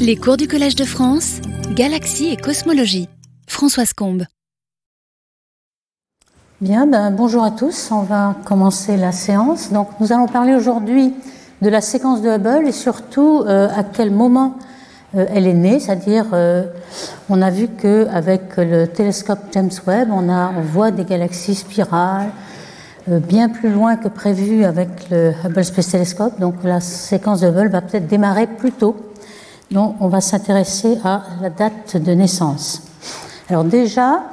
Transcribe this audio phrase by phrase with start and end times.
[0.00, 1.40] Les cours du Collège de France,
[1.74, 3.08] Galaxie et Cosmologie.
[3.46, 4.24] Françoise Combe.
[6.60, 7.90] Bien, ben, bonjour à tous.
[7.92, 9.70] On va commencer la séance.
[9.70, 11.14] Donc, nous allons parler aujourd'hui
[11.62, 14.56] de la séquence de Hubble et surtout euh, à quel moment
[15.16, 15.78] euh, elle est née.
[15.78, 16.64] C'est-à-dire, euh,
[17.28, 22.30] on a vu qu'avec le télescope James Webb, on, a, on voit des galaxies spirales
[23.06, 26.40] bien plus loin que prévu avec le Hubble Space Telescope.
[26.40, 28.96] Donc, la séquence de Hubble va peut-être démarrer plus tôt
[29.70, 32.82] donc, on va s'intéresser à la date de naissance.
[33.48, 34.24] Alors déjà,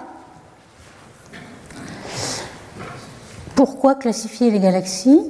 [3.56, 5.22] pourquoi classifier les galaxies?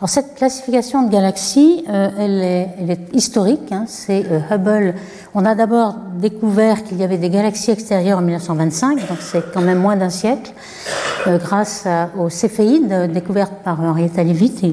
[0.00, 3.70] Alors cette classification de galaxies, euh, elle, est, historique.
[3.70, 3.84] Hein.
[3.86, 4.94] c'est euh, Hubble.
[5.34, 9.60] On a d'abord découvert qu'il y avait des galaxies extérieures en 1925, donc c'est quand
[9.60, 10.52] même moins d'un siècle,
[11.26, 11.86] euh, grâce
[12.18, 14.64] aux céphéides découvertes par Henrietta Leavitt.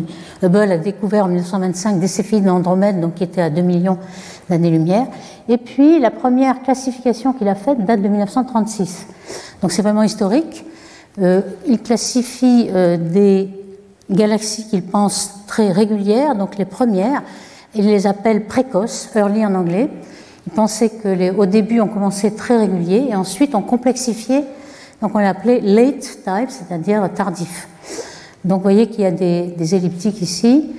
[0.44, 3.98] Hubble a découvert en 1925 des céphéides d'Andromède, donc qui étaient à 2 millions
[4.50, 5.08] d'années-lumière.
[5.50, 9.08] Et puis la première classification qu'il a faite date de 1936.
[9.62, 10.66] Donc c'est vraiment historique.
[11.20, 13.50] Euh, il classifie euh, des
[14.10, 17.24] galaxies qu'il pense très régulières, donc les premières.
[17.76, 19.90] Il les appelle précoces, early en anglais.
[20.46, 24.46] Il pensait que les, début on commençait très réguliers et ensuite on complexifiait,
[25.02, 27.68] donc on l'appelait late type, c'est-à-dire tardif.
[28.48, 30.72] Donc vous voyez qu'il y a des, elliptiques ici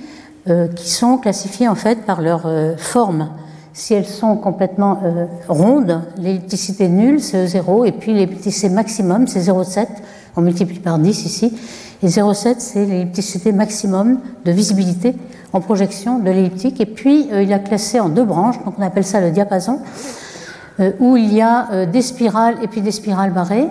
[0.49, 3.29] euh, qui sont classifiées en fait par leur euh, forme.
[3.73, 9.39] Si elles sont complètement euh, rondes, l'ellipticité nulle, c'est E0, et puis l'ellipticité maximum, c'est
[9.39, 9.85] 0,7,
[10.35, 11.53] on multiplie par 10 ici,
[12.01, 15.13] et 0,7, c'est l'ellipticité maximum de visibilité
[15.53, 19.05] en projection de l'elliptique, et puis il a classé en deux branches, donc on appelle
[19.05, 19.79] ça le diapason,
[20.99, 23.67] où il y a euh, des spirales et puis des spirales barrées,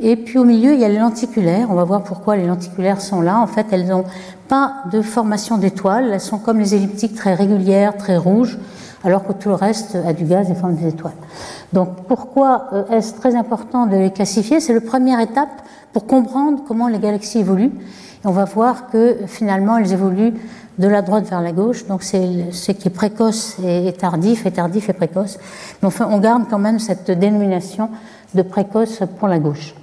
[0.00, 1.68] et puis au milieu, il y a les lenticulaires.
[1.70, 3.40] On va voir pourquoi les lenticulaires sont là.
[3.40, 4.04] En fait, elles n'ont
[4.46, 6.10] pas de formation d'étoiles.
[6.12, 8.58] Elles sont comme les elliptiques très régulières, très rouges
[9.04, 11.14] alors que tout le reste a du gaz et forme des étoiles.
[11.72, 14.60] Donc pourquoi euh, est-ce très important de les classifier?
[14.60, 15.62] C'est la première étape
[15.92, 17.72] pour comprendre comment les galaxies évoluent.
[18.24, 20.34] Et on va voir que finalement elles évoluent
[20.78, 24.52] de la droite vers la gauche, donc c'est ce qui est précoce et tardif, et
[24.52, 25.38] tardif et précoce.
[25.82, 27.90] Mais enfin, on garde quand même cette dénomination
[28.34, 29.74] de précoce pour la gauche.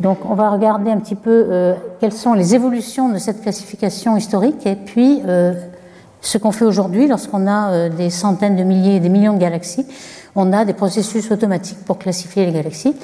[0.00, 4.16] Donc on va regarder un petit peu euh, quelles sont les évolutions de cette classification
[4.16, 5.54] historique et puis euh,
[6.20, 9.38] ce qu'on fait aujourd'hui, lorsqu'on a euh, des centaines de milliers et des millions de
[9.38, 9.86] galaxies,
[10.34, 12.96] on a des processus automatiques pour classifier les galaxies.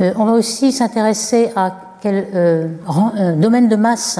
[0.00, 2.68] On va aussi s'intéresser à quel
[3.38, 4.18] domaine de masse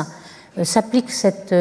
[0.62, 1.54] s'applique cette,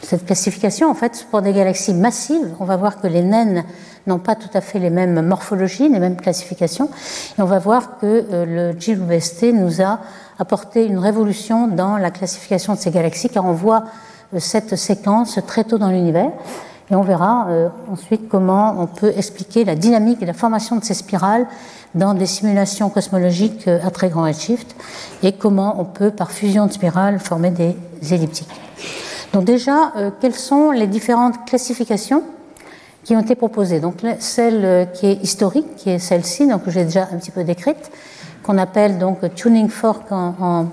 [0.00, 0.90] cette classification.
[0.90, 3.64] En fait, pour des galaxies massives, on va voir que les naines
[4.06, 6.90] n'ont pas tout à fait les mêmes morphologies, les mêmes classifications.
[7.38, 10.00] Et on va voir que le GWST nous a
[10.38, 13.84] apporté une révolution dans la classification de ces galaxies, car on voit
[14.38, 16.30] cette séquence très tôt dans l'univers.
[16.92, 20.84] Et on verra euh, ensuite comment on peut expliquer la dynamique et la formation de
[20.84, 21.46] ces spirales
[21.94, 24.76] dans des simulations cosmologiques euh, à très grand redshift
[25.22, 27.74] et comment on peut, par fusion de spirales, former des
[28.12, 28.50] elliptiques.
[29.32, 32.24] Donc déjà, euh, quelles sont les différentes classifications
[33.04, 33.80] qui ont été proposées?
[33.80, 37.42] Donc celle qui est historique, qui est celle-ci, donc que j'ai déjà un petit peu
[37.42, 37.90] décrite,
[38.42, 40.68] qu'on appelle donc tuning fork en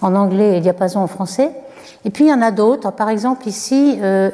[0.00, 1.52] anglais et diapason en français.
[2.04, 2.92] Et puis il y en a d'autres.
[2.92, 4.30] Par exemple, ici, euh,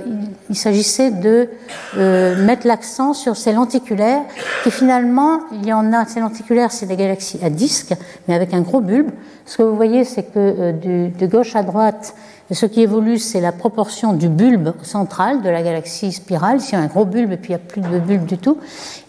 [0.50, 1.48] il s'agissait de
[1.96, 4.22] euh, mettre l'accent sur ces lenticulaires,
[4.62, 7.94] qui finalement, il y en a, ces lenticulaires, c'est des galaxies à disque,
[8.28, 9.10] mais avec un gros bulbe.
[9.46, 12.14] Ce que vous voyez, c'est que euh, de gauche à droite,
[12.50, 16.58] ce qui évolue, c'est la proportion du bulbe central de la galaxie spirale.
[16.58, 18.36] Ici, y a un gros bulbe et puis il n'y a plus de bulbe du
[18.36, 18.58] tout.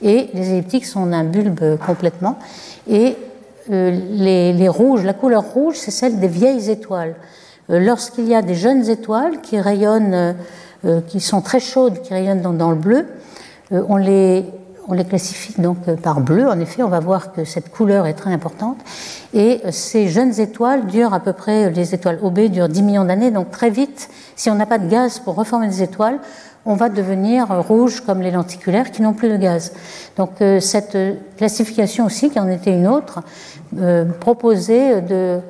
[0.02, 2.40] Et les elliptiques sont un bulbe complètement.
[2.90, 3.18] Et
[3.70, 7.16] les rouges, la couleur rouge, c'est celle des vieilles étoiles.
[7.70, 10.34] Euh, lorsqu'il y a des jeunes étoiles qui rayonnent, euh,
[10.86, 13.08] euh, qui sont très chaudes, qui rayonnent dans, le bleu,
[13.72, 14.46] on les,
[14.88, 16.48] on les classifie donc par bleu.
[16.48, 18.78] En effet, on va voir que cette couleur est très importante.
[19.34, 23.32] Et ces jeunes étoiles durent à peu près, les étoiles OB durent 10 millions d'années,
[23.32, 26.20] donc très vite, si on n'a pas de gaz pour reformer des étoiles,
[26.68, 29.74] on va devenir rouge comme les lenticulaires qui n'ont plus de gaz.
[30.18, 30.98] Donc cette
[31.38, 33.22] classification aussi, qui en était une autre,
[34.20, 35.42] proposait de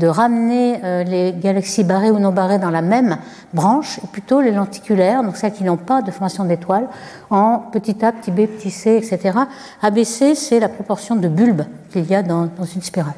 [0.00, 3.18] de ramener euh, les galaxies barrées ou non barrées dans la même
[3.52, 6.88] branche, et plutôt les lenticulaires, donc celles qui n'ont pas de formation d'étoiles,
[7.28, 9.38] en petit a, petit b, petit c, etc.
[9.82, 11.62] ABC, c'est la proportion de bulbes
[11.92, 13.14] qu'il y a dans, une spirale.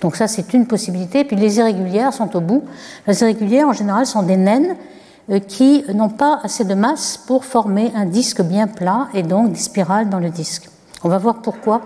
[0.00, 1.24] Donc ça, c'est une possibilité.
[1.24, 2.64] puis les irrégulières sont au bout.
[3.06, 4.76] Les irrégulières, en général, sont des naines
[5.30, 9.52] euh, qui n'ont pas assez de masse pour former un disque bien plat et donc
[9.52, 10.68] des spirales dans le disque.
[11.02, 11.80] On va voir pourquoi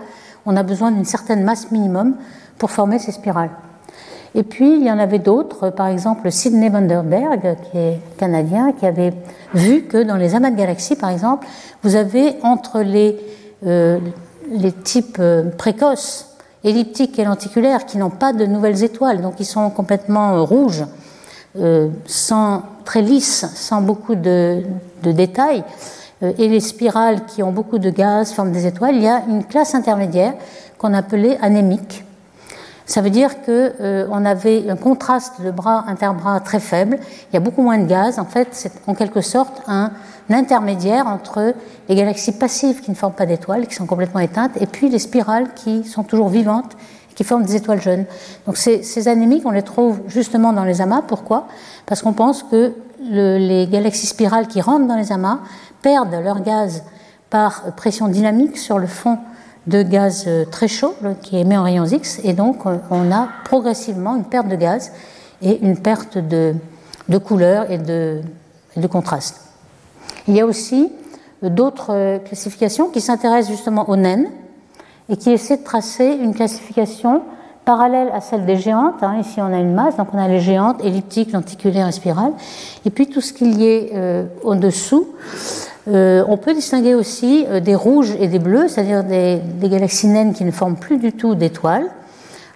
[0.45, 2.15] on a besoin d'une certaine masse minimum
[2.57, 3.51] pour former ces spirales.
[4.37, 8.85] Et puis, il y en avait d'autres, par exemple Sidney Vanderberg, qui est canadien, qui
[8.85, 9.13] avait
[9.53, 11.47] vu que dans les amas de galaxies, par exemple,
[11.83, 13.17] vous avez entre les,
[13.65, 13.99] euh,
[14.83, 16.35] types euh, précoces,
[16.65, 20.85] elliptiques et lenticulaires, qui n'ont pas de nouvelles étoiles, donc ils sont complètement euh, rouges,
[22.05, 24.61] sans, très lisses, sans beaucoup de
[25.01, 25.63] détails,
[26.21, 29.45] et les spirales qui ont beaucoup de gaz, forment des étoiles, il y a une
[29.45, 30.33] classe intermédiaire
[30.77, 32.03] qu'on appelait anémique
[32.85, 36.99] ça veut dire qu'on euh, avait un contraste de bras interbras très faible.
[37.31, 38.19] Il y a beaucoup moins de gaz.
[38.19, 39.91] En fait, c'est en quelque sorte un,
[40.29, 41.53] intermédiaire entre
[41.87, 44.97] les galaxies passives qui ne forment pas d'étoiles, qui sont complètement éteintes, et puis les
[44.97, 46.75] spirales qui sont toujours vivantes
[47.11, 48.05] et qui forment des étoiles jeunes.
[48.47, 51.03] Donc ces, ces anémiques, on les trouve justement dans les amas.
[51.07, 51.47] Pourquoi?
[51.85, 52.73] Parce qu'on pense que
[53.03, 55.39] le, les galaxies spirales qui rentrent dans les amas
[55.83, 56.83] perdent leur gaz
[57.29, 59.19] par pression dynamique sur le fond
[59.67, 63.29] de gaz euh, très chaud qui émet en rayons X, et donc euh, on a
[63.45, 64.91] progressivement une perte de gaz
[65.41, 66.55] et une perte de,
[67.17, 68.21] couleur et de,
[68.87, 69.41] contraste.
[70.27, 70.91] Il y a aussi
[71.43, 74.29] euh, d'autres classifications qui s'intéressent justement aux naines
[75.09, 77.23] et qui essaient de tracer une classification
[77.63, 79.01] parallèle à celle des géantes.
[79.01, 79.17] Hein.
[79.19, 82.33] Ici, on a une masse, donc on a les géantes, elliptiques, lenticulaires et spirales.
[82.85, 85.07] Et puis tout ce qu'il y ait au-dessous,
[85.87, 90.33] euh, on peut distinguer aussi euh, des rouges et des bleus, c'est-à-dire des, galaxies naines
[90.33, 91.85] qui ne forment plus du tout d'étoiles.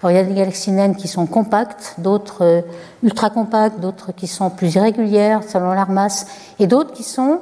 [0.02, 2.60] Alors, il y a des galaxies naines qui sont compactes, d'autres euh,
[3.04, 6.26] ultra compactes, d'autres qui sont plus irrégulières selon leur masse,
[6.58, 7.40] et d'autres qui sont,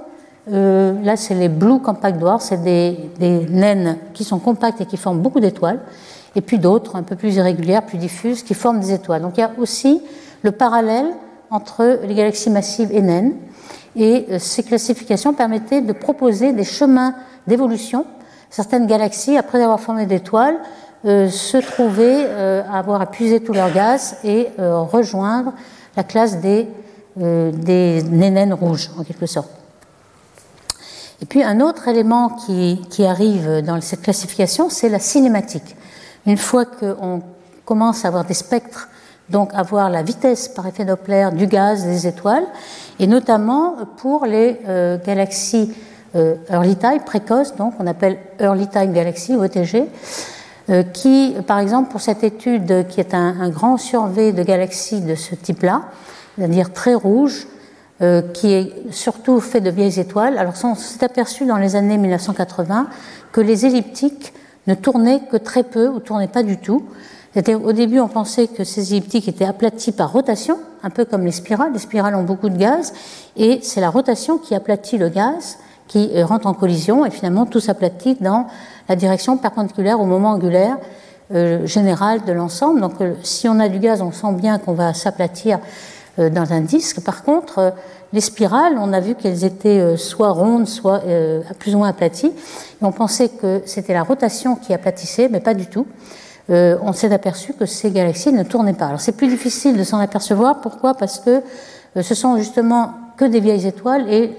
[0.50, 4.96] là c'est les blue compact dwarfs, c'est des, des, naines qui sont compactes et qui
[4.96, 5.80] forment beaucoup d'étoiles,
[6.34, 9.22] et puis d'autres un peu plus irrégulières, plus diffuses, qui forment des étoiles.
[9.22, 10.02] Donc il y a aussi
[10.42, 11.06] le parallèle
[11.50, 13.34] entre les galaxies massives et naines.
[13.98, 17.14] Et euh, ces classifications permettaient de proposer des chemins
[17.46, 18.06] d'évolution.
[18.48, 20.56] Certaines galaxies, après avoir formé d'étoiles,
[21.04, 25.52] euh, se trouvaient euh, avoir épuisé tout leur gaz et rejoindre
[25.96, 26.68] la classe des,
[27.16, 29.50] des nénènes rouges, en quelque sorte.
[31.20, 35.76] Et puis un autre élément qui, arrive dans cette classification, c'est la cinématique.
[36.26, 37.22] Une fois qu'on
[37.64, 38.88] commence à avoir des spectres
[39.30, 42.46] donc avoir la vitesse par effet Doppler du gaz des étoiles,
[43.00, 45.72] et notamment pour les euh, galaxies
[46.16, 49.84] euh, early time, précoces, donc on appelle early time galaxies, ETG,
[50.70, 55.14] euh, qui, par exemple, pour cette étude qui est un, grand survey de galaxies de
[55.14, 55.82] ce type-là,
[56.36, 57.46] c'est-à-dire très rouge,
[58.32, 62.86] qui est surtout fait de vieilles étoiles, alors on s'est aperçu dans les années 1980
[63.32, 64.32] que les elliptiques
[64.68, 66.84] ne tournaient que très peu ou tournaient pas du tout,
[67.46, 71.32] au début, on pensait que ces elliptiques étaient aplatis par rotation, un peu comme les
[71.32, 71.72] spirales.
[71.72, 72.92] Les spirales ont beaucoup de gaz,
[73.36, 77.46] et c'est la rotation qui aplatit le gaz, qui euh, rentre en collision, et finalement
[77.46, 78.46] tout s'aplatit dans
[78.88, 80.78] la direction perpendiculaire au moment angulaire
[81.34, 82.80] euh, général de l'ensemble.
[82.80, 85.58] Donc, euh, si on a du gaz, on sent bien qu'on va s'aplatir
[86.16, 87.00] dans un disque.
[87.02, 87.72] Par contre,
[88.12, 91.00] les spirales, on a vu qu'elles étaient soit rondes, soit
[91.60, 92.26] plus ou moins aplaties.
[92.26, 95.86] Et on pensait que c'était la rotation qui aplatissait, mais pas du tout.
[96.50, 98.86] Euh, on s'est aperçu que ces galaxies ne tournaient pas.
[98.86, 100.60] Alors c'est plus difficile de s'en apercevoir.
[100.60, 100.94] Pourquoi?
[100.94, 101.42] Parce que
[101.96, 104.36] euh, ce sont justement que des vieilles étoiles et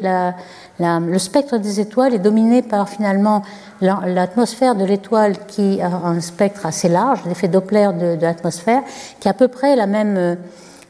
[0.79, 3.41] le spectre des étoiles est dominé par finalement
[3.81, 8.81] l'atmosphère de l'étoile qui a un spectre assez large, l'effet Doppler de, l'atmosphère,
[9.19, 10.37] qui a à peu près la même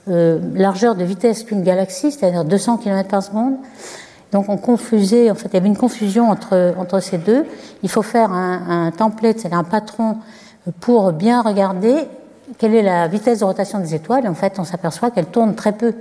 [0.08, 3.56] euh, largeur de vitesse qu'une galaxie, c'est-à-dire 200 km par seconde.
[4.32, 7.46] Donc on confusait, en fait, il y avait une confusion entre, entre ces deux.
[7.82, 10.18] Il faut faire un, un template, c'est-à-dire un patron
[10.80, 11.96] pour bien regarder
[12.58, 14.28] quelle est la vitesse de rotation des étoiles.
[14.28, 15.94] En fait, on s'aperçoit qu'elles tournent très peu.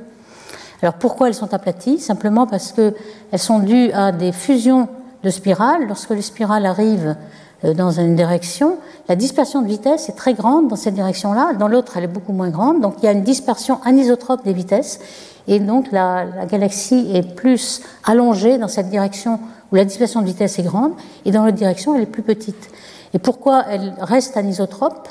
[0.82, 1.98] Alors pourquoi elles sont aplaties?
[1.98, 2.94] Simplement parce qu'elles
[3.38, 4.88] sont dues à des fusions
[5.24, 5.86] de spirales.
[5.88, 7.16] Lorsque les spirales arrivent
[7.64, 8.76] euh, dans une direction,
[9.08, 12.32] la dispersion de vitesse est très grande dans cette direction-là, dans l'autre elle est beaucoup
[12.32, 15.00] moins grande, donc il y a une dispersion anisotrope des vitesses,
[15.48, 19.40] et donc la, la, galaxie est plus allongée dans cette direction
[19.72, 20.92] où la dispersion de vitesse est grande,
[21.24, 22.70] et dans l'autre direction elle est plus petite.
[23.14, 25.08] Et pourquoi elles restent anisotropes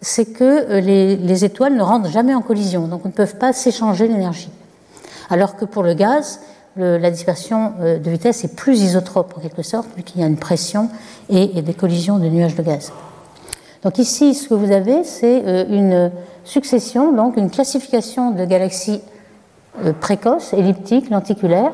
[0.00, 4.08] C'est que euh, les, étoiles ne rentrent jamais en collision, donc ne peuvent pas s'échanger
[4.08, 4.50] l'énergie.
[5.28, 6.40] Alors que pour le gaz,
[6.76, 10.26] la dispersion euh, de vitesse est plus isotrope en quelque sorte, vu qu'il y a
[10.26, 10.88] une pression
[11.28, 12.92] et, des collisions de nuages de gaz.
[13.82, 16.12] Donc ici, ce que vous avez, c'est euh, une
[16.44, 19.00] succession, donc une classification de galaxies
[20.00, 21.72] précoces, elliptiques, lenticulaires,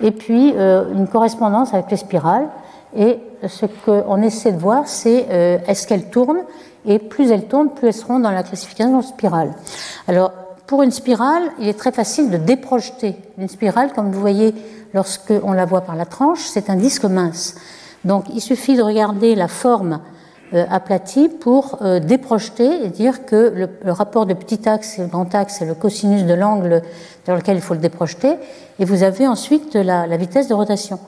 [0.00, 2.48] et puis une correspondance avec les spirales.
[2.94, 6.44] Et ce qu'on essaie de voir, c'est euh, est-ce qu'elles tournent
[6.86, 9.52] Et plus elles tournent, plus elles seront dans la classification spirale.
[10.08, 10.32] Alors,
[10.66, 13.16] pour une spirale, il est très facile de déprojeter.
[13.38, 14.54] Une spirale, comme vous voyez
[14.94, 17.56] lorsqu'on la voit par la tranche, c'est un disque mince.
[18.04, 20.00] Donc, il suffit de regarder la forme
[20.52, 25.60] aplati pour déprojeter et dire que le, rapport de petit axe et le grand axe
[25.60, 26.82] est le cosinus de l'angle
[27.26, 28.36] dans lequel il faut le déprojeter,
[28.78, 31.00] et vous avez ensuite la vitesse de rotation.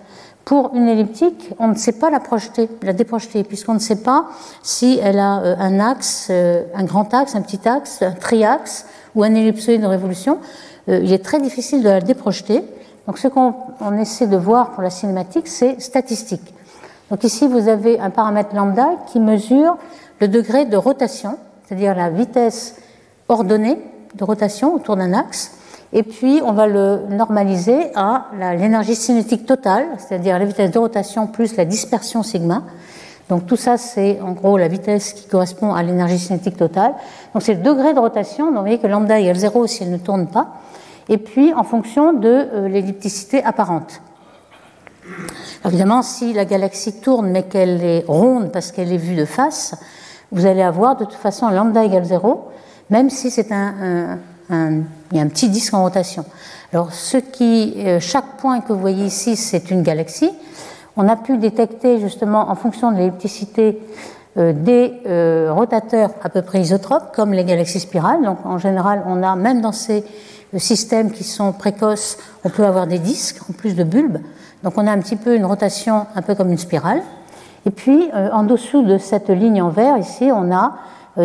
[0.48, 4.30] Pour une elliptique, on ne sait pas la projeter, la déprojeter, puisqu'on ne sait pas
[4.62, 9.34] si elle a un axe, un grand axe, un petit axe, un triaxe ou un
[9.34, 10.38] ellipsoïde de révolution.
[10.88, 12.64] Il est très difficile de la déprojeter.
[13.06, 13.52] Donc ce qu'on
[14.00, 16.54] essaie de voir pour la cinématique, c'est statistique.
[17.10, 19.76] Donc ici, vous avez un paramètre lambda qui mesure
[20.18, 21.36] le degré de rotation,
[21.66, 22.76] c'est-à-dire la vitesse
[23.28, 23.76] ordonnée
[24.14, 25.57] de rotation autour d'un axe.
[25.92, 28.26] Et puis, on va le normaliser à
[28.56, 32.62] l'énergie cinétique totale, c'est-à-dire la vitesse de rotation plus la dispersion sigma.
[33.30, 36.94] Donc tout ça, c'est en gros la vitesse qui correspond à l'énergie cinétique totale.
[37.34, 38.46] Donc c'est le degré de rotation.
[38.46, 40.48] Donc vous voyez que lambda égale 0 si elle ne tourne pas
[41.08, 44.00] et puis en fonction de euh, l'ellipticité apparente.
[45.64, 49.74] évidemment, si la galaxie tourne mais qu'elle est ronde parce qu'elle est vue de face,
[50.30, 52.48] vous allez avoir de toute façon lambda égale 0,
[52.90, 54.18] même si c'est un,
[54.50, 56.24] il y a un petit disque en rotation.
[56.72, 60.30] Alors, ce qui, euh, chaque point que vous voyez ici, c'est une galaxie.
[60.96, 63.80] On a pu détecter justement en fonction de l'ellipticité
[64.36, 68.22] euh, des rotateurs à peu près isotropes, comme les galaxies spirales.
[68.22, 70.04] Donc, en général, on a même dans ces
[70.56, 74.18] systèmes qui sont précoces, on peut avoir des disques en plus de bulbes.
[74.62, 77.02] Donc on a un petit peu une rotation un peu comme une spirale.
[77.66, 80.70] Et puis euh, en dessous de cette ligne en vert, ici, on a euh,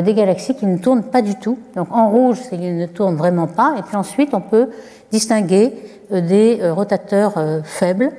[0.01, 1.57] des galaxies qui ne tournent pas du tout.
[1.75, 3.75] Donc en rouge, c'est qu'ils ne tournent vraiment pas.
[3.77, 4.69] Et puis ensuite, on peut
[5.11, 5.73] distinguer
[6.11, 7.33] euh, des rotateurs
[7.63, 8.11] faibles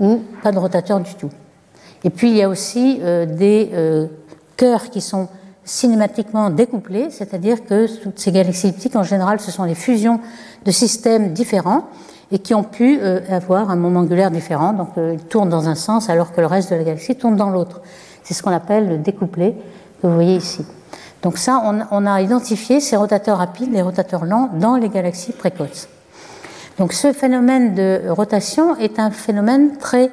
[0.00, 1.30] ou pas de rotateurs du tout.
[2.04, 3.00] Et puis il y a aussi
[3.38, 3.70] des
[4.56, 5.28] cœurs qui sont
[5.64, 10.20] cinématiquement découplées, c'est-à-dire que toutes ces galaxies elliptiques, en général, ce sont les fusions
[10.64, 11.84] de systèmes différents
[12.32, 14.72] et qui ont pu euh, avoir un moment angulaire différent.
[14.72, 17.36] Donc, euh, ils tournent dans un sens alors que le reste de la galaxie tourne
[17.36, 17.82] dans l'autre.
[18.22, 19.54] C'est ce qu'on appelle le découplé
[20.00, 20.64] que vous voyez ici.
[21.22, 25.32] Donc ça, on, on, a identifié ces rotateurs rapides, les rotateurs lents, dans les galaxies
[25.32, 25.88] précoces.
[26.78, 30.10] Donc ce phénomène de rotation est un phénomène très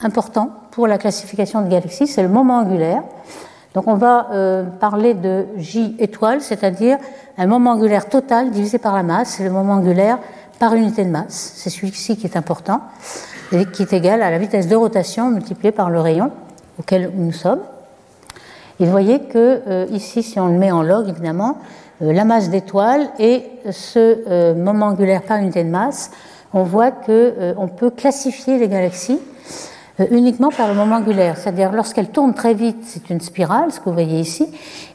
[0.00, 3.02] important pour la classification de galaxies, c'est le moment angulaire.
[3.74, 6.98] Donc on va euh, parler de J étoile, c'est-à-dire
[7.38, 10.18] un moment angulaire total divisé par la masse, c'est le moment angulaire
[10.58, 12.80] par unité de masse, c'est celui-ci qui est important,
[13.50, 16.30] et qui est égal à la vitesse de rotation multipliée par le rayon
[16.78, 17.60] auquel nous sommes.
[18.82, 21.58] Et vous voyez que euh, ici, si on le met en log, évidemment,
[22.02, 26.10] euh, la masse d'étoile et ce moment angulaire par unité de masse,
[26.52, 29.20] on voit qu'on peut classifier les galaxies
[30.00, 31.36] euh, uniquement par le moment angulaire.
[31.36, 34.48] C'est-à-dire lorsqu'elle tourne très vite, c'est une spirale, ce que vous voyez ici.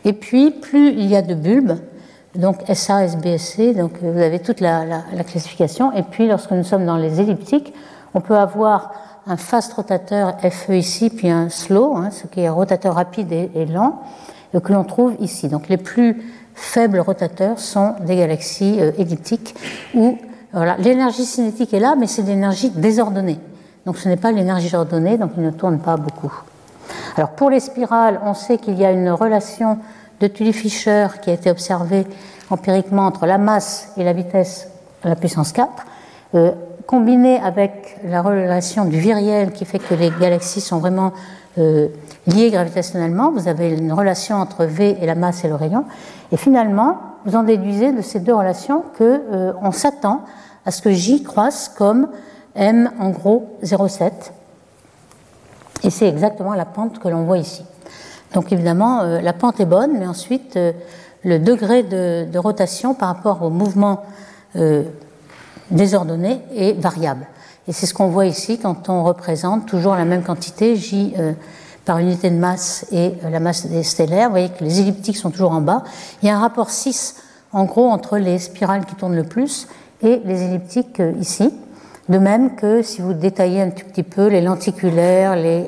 [0.06, 1.78] Et puis plus il y a de bulbes,
[2.36, 4.84] donc SA, SBSC, donc euh, vous avez toute la,
[5.30, 5.94] classification.
[5.94, 7.74] Et puis lorsque nous sommes dans les elliptiques,
[8.14, 8.92] on peut avoir
[9.28, 13.32] un fast rotateur FE ici, puis un slow, hein, ce qui est un rotateur rapide
[13.32, 14.02] et, lent,
[14.56, 15.50] euh, que l'on trouve ici.
[15.50, 16.22] Donc les plus
[16.56, 19.56] faibles rotateurs sont des galaxies elliptiques
[19.94, 20.18] où
[20.80, 23.40] l'énergie cinétique est là, mais c'est l'énergie désordonnée.
[23.86, 26.34] Donc ce n'est pas l'énergie ordonnée, donc il ne tourne pas beaucoup.
[27.16, 29.78] Alors pour les spirales, on sait qu'il y a une relation
[30.20, 32.08] de Tully-Fisher qui a été observée
[32.50, 34.68] empiriquement entre la masse et la vitesse
[35.04, 35.70] à la puissance 4,
[36.36, 36.52] euh,
[36.88, 41.14] combinée avec la relation du viriel qui fait que les galaxies sont vraiment
[41.58, 41.90] euh,
[42.26, 43.32] liées gravitationnellement.
[43.32, 45.86] Vous avez une relation entre V et la masse et le rayon.
[46.32, 50.22] Et finalement, vous en déduisez de ces deux relations qu'on euh, s'attend
[50.66, 52.08] à ce que J croisse comme
[52.56, 54.12] M en gros 0,7.
[55.84, 57.64] Et c'est exactement la pente que l'on voit ici.
[58.34, 60.72] Donc évidemment, euh, la pente est bonne, mais ensuite, euh,
[61.24, 64.04] le degré de, rotation par rapport au mouvement
[65.72, 67.28] euh, désordonné est variable.
[67.68, 71.14] Et c'est ce qu'on voit ici quand on représente toujours la même quantité, J
[71.84, 74.28] par unité de masse et la masse des stellaires.
[74.28, 75.84] Vous voyez que les elliptiques sont toujours en bas.
[76.22, 77.16] Il y a un rapport 6,
[77.54, 79.68] en gros, entre les spirales qui tournent le plus
[80.02, 81.50] et les elliptiques ici.
[82.10, 85.66] De même que si vous détaillez un tout petit peu les lenticulaires, les,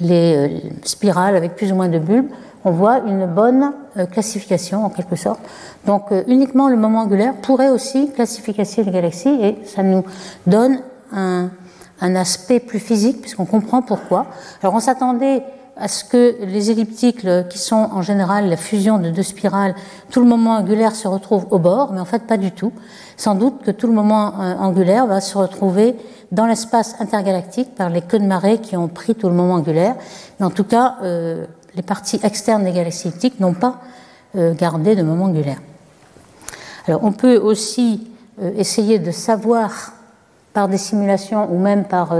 [0.00, 2.30] les euh, spirales avec plus ou moins de bulbes,
[2.64, 5.40] on voit une bonne euh, classification en quelque sorte.
[5.86, 10.04] Donc euh, uniquement le moment angulaire pourrait aussi classifier les galaxies et ça nous
[10.46, 10.80] donne
[11.12, 11.50] un,
[12.00, 14.26] un aspect plus physique puisqu'on comprend pourquoi.
[14.62, 15.42] Alors on s'attendait
[15.80, 19.74] à ce que les elliptiques, qui sont en général la fusion de deux spirales,
[20.10, 22.72] tout le moment angulaire se retrouve au bord, mais en fait pas du tout.
[23.16, 25.96] Sans doute que tout le moment euh, angulaire va se retrouver
[26.32, 29.96] dans l'espace intergalactique par les queues de marée qui ont pris tout le moment angulaire.
[30.38, 33.80] Mais en tout cas, euh, les parties externes des galaxies n'ont pas
[34.36, 35.60] euh, gardé de moment angulaire.
[36.86, 38.10] Alors on peut aussi
[38.56, 39.92] essayer de savoir
[40.54, 42.14] par des simulations ou même par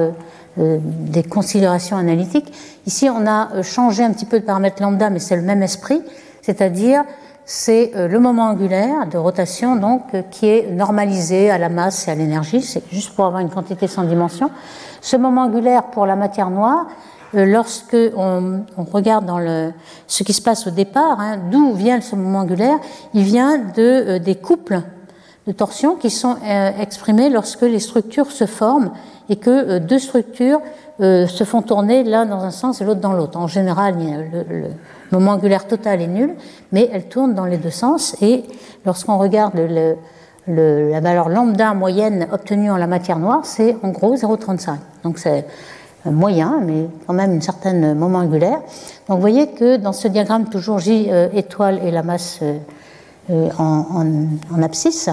[0.56, 2.52] des considérations analytiques.
[2.86, 6.02] Ici, on a changé un petit peu de paramètre lambda, mais c'est le même esprit,
[6.42, 7.04] c'est-à-dire
[7.46, 12.14] c'est le moment angulaire de rotation donc qui est normalisé à la masse et à
[12.14, 14.50] l'énergie, c'est juste pour avoir une quantité sans dimension.
[15.00, 16.86] Ce moment angulaire pour la matière noire,
[17.32, 19.72] lorsque on, regarde dans le,
[20.06, 22.78] ce qui se passe au départ, hein, d'où vient ce moment angulaire,
[23.14, 24.82] il vient de, des couples
[25.46, 28.92] de torsion qui sont euh, exprimés lorsque les structures se forment
[29.28, 30.60] et que euh, deux structures
[31.00, 33.38] euh, se font tourner l'un dans un sens et l'autre dans l'autre.
[33.38, 33.96] En général,
[34.32, 34.68] le,
[35.10, 36.34] moment angulaire total est nul,
[36.70, 38.44] mais elle tourne dans les deux sens et
[38.86, 39.54] lorsqu'on regarde
[40.46, 44.76] la valeur lambda moyenne obtenue en la matière noire, c'est en gros 0,35.
[45.02, 45.46] Donc c'est
[46.06, 48.60] moyen, mais quand même une certaine moment angulaire.
[49.08, 52.40] Donc vous voyez que dans ce diagramme, toujours J étoile et la masse
[53.30, 53.84] en,
[54.50, 55.10] en abscisse,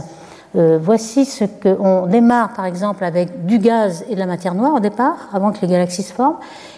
[0.55, 4.75] euh, voici ce qu'on démarre par exemple avec du gaz et de la matière noire
[4.75, 6.37] au départ, avant que les galaxies se forment.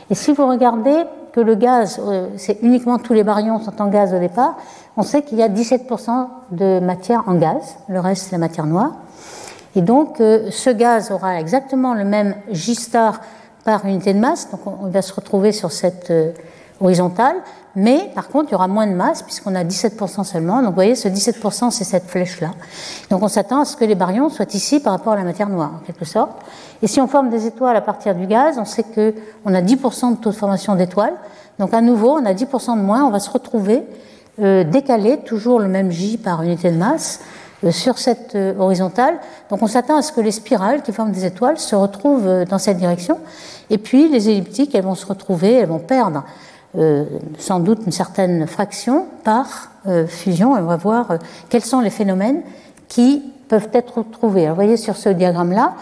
[0.09, 3.87] Et si vous regardez que le gaz, euh, c'est uniquement tous les baryons sont en
[3.87, 4.57] gaz au départ,
[4.97, 8.65] on sait qu'il y a 17% de matière en gaz, le reste c'est la matière
[8.65, 8.91] noire.
[9.75, 13.21] Et donc euh, ce gaz aura exactement le même J star
[13.63, 16.11] par unité de masse, donc on va se retrouver sur cette
[16.81, 17.35] horizontale,
[17.75, 20.57] mais par contre, il y aura moins de masse puisqu'on a 17% seulement.
[20.57, 22.51] Donc vous voyez, ce 17%, c'est cette flèche-là.
[23.09, 25.49] Donc on s'attend à ce que les baryons soient ici par rapport à la matière
[25.49, 26.31] noire, en quelque sorte.
[26.81, 30.11] Et si on forme des étoiles à partir du gaz, on sait qu'on a 10%
[30.11, 31.13] de taux de formation d'étoiles.
[31.59, 33.83] Donc à nouveau, on a 10% de moins, on va se retrouver
[34.41, 37.25] euh, décalé, toujours le même J par unité de masse, euh,
[37.71, 39.15] sur cette euh, horizontale.
[39.49, 42.45] Donc on s'attend à ce que les spirales qui forment des étoiles se retrouvent euh,
[42.45, 43.17] dans cette direction.
[43.69, 46.23] Et puis les elliptiques, elles vont se retrouver, elles vont perdre
[46.77, 47.03] euh,
[47.39, 51.17] sans doute une certaine fraction par euh, fusion et on va voir euh,
[51.49, 52.43] quels sont les phénomènes
[52.87, 54.47] qui peuvent être trouvés.
[54.47, 55.73] vous voyez sur ce diagramme-là,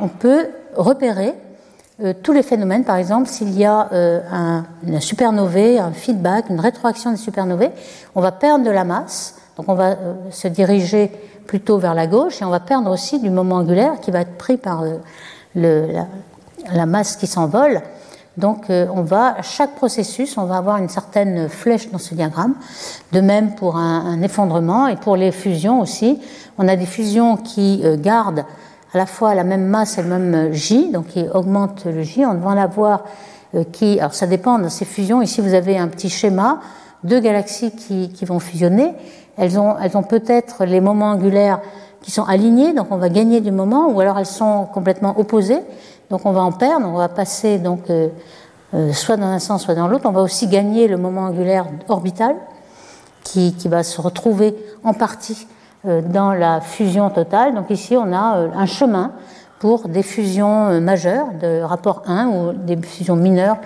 [0.00, 1.34] on peut repérer
[2.22, 2.84] tous les phénomènes.
[2.84, 7.70] Par exemple, s'il y a un, une supernovae, un feedback, une rétroaction des supernovae,
[8.14, 9.96] on va perdre de la masse, donc on va
[10.30, 11.10] se diriger
[11.46, 14.36] plutôt vers la gauche et on va perdre aussi du moment angulaire qui va être
[14.36, 14.84] pris par
[15.54, 15.88] le,
[16.72, 17.80] la, masse qui s'envole
[18.36, 22.14] donc euh, on va, à chaque processus, on va avoir une certaine flèche dans ce
[22.14, 22.54] diagramme.
[23.12, 26.20] De même pour un, effondrement et pour les fusions aussi.
[26.58, 28.44] On a des fusions qui euh, gardent
[28.92, 32.26] à la fois la même masse et le même J, donc qui augmentent le J.
[32.26, 33.04] On va en avoir
[33.54, 35.22] euh, qui, alors ça dépend de ces fusions.
[35.22, 36.60] Ici vous avez un petit schéma,
[37.06, 38.92] deux galaxies qui, vont fusionner.
[39.36, 41.60] Elles ont, peut-être les moments angulaires
[42.02, 45.60] qui sont alignés, donc on va gagner du moment, ou alors elles sont complètement opposées.
[46.10, 48.08] Donc on va en perdre, on va passer donc euh,
[48.74, 50.04] euh, soit dans un sens, soit dans l'autre.
[50.06, 52.36] On va aussi gagner le moment angulaire orbital
[53.24, 55.48] qui, va se retrouver en partie
[55.84, 57.54] euh, dans la fusion totale.
[57.54, 59.12] Donc ici on a un chemin
[59.58, 63.56] pour des fusions majeures de rapport 1 ou des fusions mineures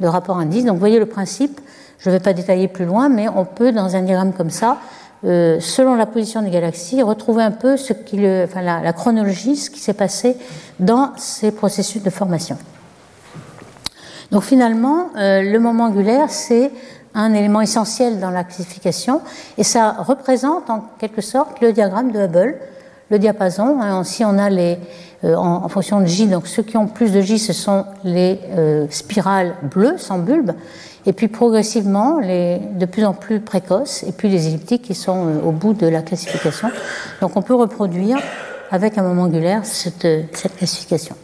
[0.00, 0.64] de rapport 1 10.
[0.64, 1.60] Donc vous voyez le principe.
[2.04, 4.76] Je ne vais pas détailler plus loin, mais on peut dans un diagramme comme ça
[5.24, 7.94] euh, selon la position des galaxies, retrouver un peu ce
[8.60, 10.36] la, chronologie, ce qui s'est passé
[10.80, 12.58] dans ces processus de formation.
[14.30, 16.70] Donc finalement, euh, le moment angulaire, c'est
[17.14, 19.22] un élément essentiel dans la classification
[19.56, 22.56] et ça représente en quelque sorte le diagramme de Hubble,
[23.08, 23.78] le diapason.
[23.80, 24.78] Hein, si on a les,
[25.24, 28.40] euh, en, fonction de J, donc ceux qui ont plus de J, ce sont les
[28.90, 30.52] spirales bleues sans bulbe
[31.06, 35.26] et puis progressivement, les, de plus en plus précoces, et puis les elliptiques qui sont
[35.26, 36.70] euh, au bout de la classification.
[37.20, 38.18] Donc on peut reproduire
[38.70, 41.14] avec un moment angulaire cette, cette classification.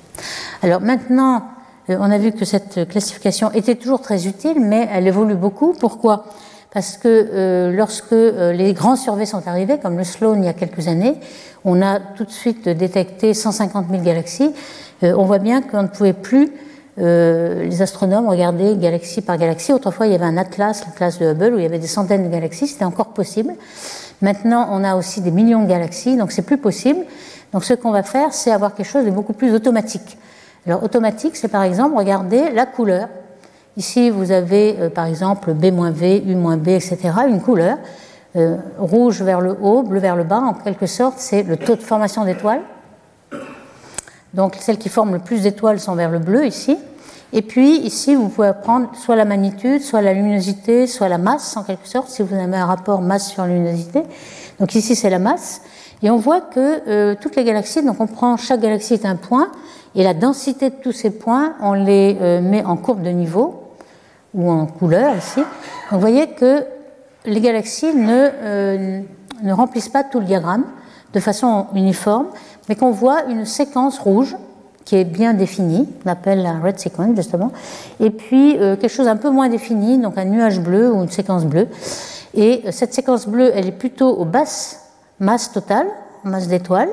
[0.63, 1.45] Alors maintenant,
[1.89, 5.73] euh, on a vu que cette classification était toujours très utile, mais elle évolue beaucoup.
[5.73, 6.27] Pourquoi?
[6.73, 10.53] Parce que euh, lorsque les grands surveys sont arrivés, comme le Sloan il y a
[10.53, 11.17] quelques années,
[11.65, 14.53] on a tout de suite détecté 150 000 galaxies.
[15.03, 16.53] on voit bien qu'on ne pouvait plus
[16.99, 19.73] euh, les astronomes regardaient galaxie par galaxie.
[19.73, 22.25] Autrefois, il y avait un atlas, l'atlas de Hubble, où il y avait des centaines
[22.25, 22.67] de galaxies.
[22.67, 23.55] C'était encore possible.
[24.23, 27.01] Maintenant, on a aussi des millions de galaxies, donc c'est plus possible.
[27.53, 30.19] Donc, ce qu'on va faire, c'est avoir quelque chose de beaucoup plus automatique.
[30.67, 33.09] Alors, automatique, c'est par exemple regarder la couleur.
[33.77, 36.99] Ici, vous avez euh, par exemple B-V, U-B, etc.,
[37.29, 37.79] une couleur.
[38.37, 41.75] Euh, rouge vers le haut, bleu vers le bas, en quelque sorte, c'est le taux
[41.75, 42.61] de formation d'étoiles.
[44.35, 46.77] Donc celles qui forment le plus d'étoiles sont vers le bleu ici.
[47.33, 51.57] Et puis ici, vous pouvez prendre soit la magnitude, soit la luminosité, soit la masse
[51.57, 54.03] en quelque sorte, si vous avez un rapport masse sur luminosité.
[54.59, 55.63] Donc ici, c'est la masse.
[56.03, 59.17] Et on voit que euh, toutes les galaxies, donc on prend chaque galaxie est un
[59.17, 59.51] point,
[59.95, 63.71] et la densité de tous ces points, on les euh, met en courbe de niveau,
[64.35, 65.41] ou en couleur ici.
[65.41, 65.47] Donc
[65.93, 66.65] vous voyez que
[67.27, 69.01] les galaxies ne, euh,
[69.43, 70.65] ne remplissent pas tout le diagramme
[71.13, 72.27] de façon uniforme,
[72.71, 74.37] mais qu'on voit une séquence rouge
[74.85, 77.51] qui est bien défini, qu'on appelle la red sequence justement,
[77.99, 81.45] et puis quelque chose un peu moins défini, donc un nuage bleu ou une séquence
[81.47, 81.67] bleue.
[82.35, 84.85] Et cette séquence bleue, elle est plutôt aux basses
[85.19, 85.89] masses totales,
[86.23, 86.91] masse d'étoiles,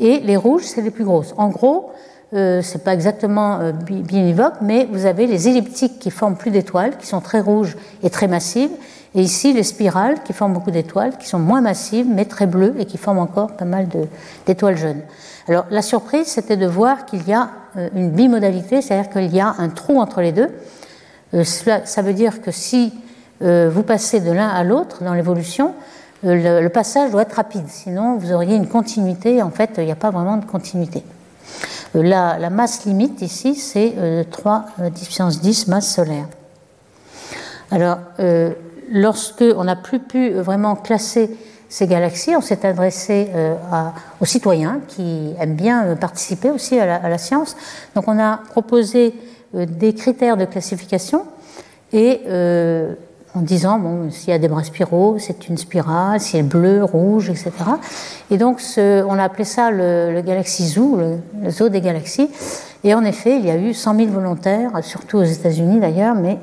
[0.00, 1.32] et les rouges, c'est les plus grosses.
[1.36, 1.92] En gros,
[2.34, 6.96] euh, c'est pas exactement euh, binivoque, mais vous avez les elliptiques qui forment plus d'étoiles,
[6.96, 8.70] qui sont très rouges et très massives,
[9.14, 12.74] et ici les spirales qui forment beaucoup d'étoiles, qui sont moins massives mais très bleues
[12.78, 13.86] et qui forment encore pas mal
[14.46, 15.02] d'étoiles jeunes.
[15.46, 19.40] Alors la surprise, c'était de voir qu'il y a euh, une bimodalité, c'est-à-dire qu'il y
[19.40, 20.48] a un trou entre les deux.
[21.34, 22.92] Euh, ça veut dire que si
[23.40, 25.74] vous passez de l'un à l'autre dans l'évolution,
[26.22, 29.42] le, passage doit être rapide, sinon vous auriez une continuité.
[29.42, 31.02] En fait, il n'y a pas vraiment de continuité.
[31.96, 33.94] Euh, la, masse limite ici, c'est
[34.30, 36.26] 3 euh, 10 puissance 10 masse solaire.
[37.70, 38.50] Alors, euh,
[38.90, 41.30] lorsque on n'a plus pu vraiment classer
[41.68, 43.30] ces galaxies, on s'est adressé
[44.20, 47.56] aux citoyens qui aiment bien participer aussi à la, science.
[47.96, 49.12] Donc, on a proposé
[49.54, 51.24] des critères de classification
[51.92, 52.20] et
[53.34, 56.48] en disant bon, s'il y a des bras spiraux, c'est une spirale, si elle est
[56.48, 57.50] bleue, rouge, etc.
[58.30, 62.30] Et donc, on a appelé ça le, le Galaxy Zoo, le, zoo des galaxies.
[62.84, 66.38] Et en effet, il y a eu 100 000 volontaires, surtout aux États-Unis d'ailleurs, mais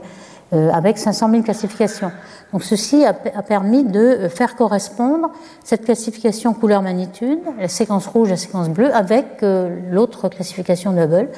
[0.54, 2.12] euh, avec 500 000 classifications.
[2.52, 5.30] Donc, ceci a, permis de faire correspondre
[5.64, 11.30] cette classification couleur-magnitude, la séquence rouge, la séquence bleue, avec euh, l'autre classification de Hubble,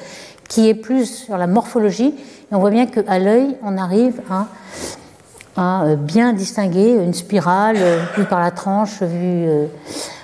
[0.48, 2.12] qui est plus sur la morphologie.
[2.50, 4.48] Et on voit bien qu'à l'œil, on arrive à
[5.56, 9.46] à euh, bien distinguer une spirale euh, vue par la tranche, vue.
[9.48, 9.66] Euh.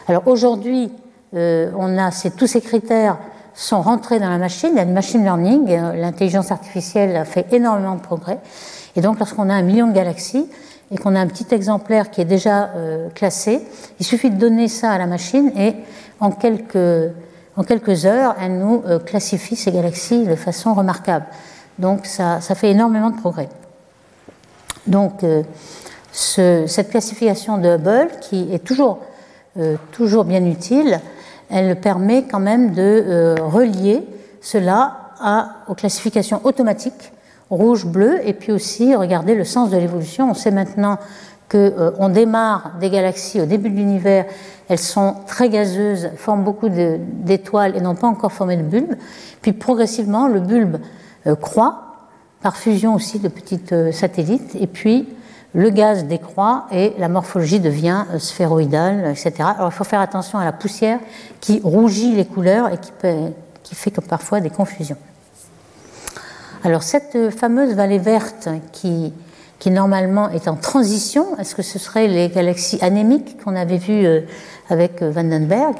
[0.09, 0.90] Alors aujourd'hui,
[1.33, 3.16] on a tous ces critères
[3.55, 4.71] sont rentrés dans la machine.
[4.73, 8.40] Il y a une machine learning, l'intelligence artificielle a fait énormément de progrès.
[8.97, 10.47] Et donc, lorsqu'on a un million de galaxies
[10.90, 12.71] et qu'on a un petit exemplaire qui est déjà
[13.14, 13.64] classé,
[14.01, 15.77] il suffit de donner ça à la machine et
[16.19, 17.12] en quelques,
[17.57, 21.27] en quelques heures, elle nous classifie ces galaxies de façon remarquable.
[21.79, 23.49] Donc, ça, ça fait énormément de progrès.
[24.87, 25.43] Donc, euh,
[26.12, 28.99] cette classification de Hubble, qui est toujours,
[29.59, 31.01] euh, toujours bien utile,
[31.51, 34.03] elle permet quand même de euh, relier
[34.40, 34.97] cela
[35.69, 37.12] aux classifications automatiques
[37.51, 40.31] rouge, bleu, et puis aussi regarder le sens de l'évolution.
[40.31, 40.99] On sait maintenant
[41.51, 44.25] qu'on démarre des galaxies au début de l'univers,
[44.69, 48.95] elles sont très gazeuses, forment beaucoup d'étoiles et n'ont pas encore formé de bulbe.
[49.43, 50.79] Puis progressivement, le bulbe
[51.40, 51.89] croît
[52.42, 55.09] par fusion aussi de petites euh, satellites, et puis
[55.53, 59.33] le gaz décroît et la morphologie devient euh, sphéroïdale, etc.
[59.57, 60.98] Alors il faut faire attention à la poussière
[61.40, 62.79] qui rougit les couleurs et
[63.62, 64.96] qui, fait parfois des confusions.
[66.64, 69.12] Alors cette euh, fameuse vallée verte qui,
[69.59, 74.07] qui normalement est en transition, est-ce que ce serait les galaxies anémiques qu'on avait vues
[74.70, 75.74] avec Vandenberg?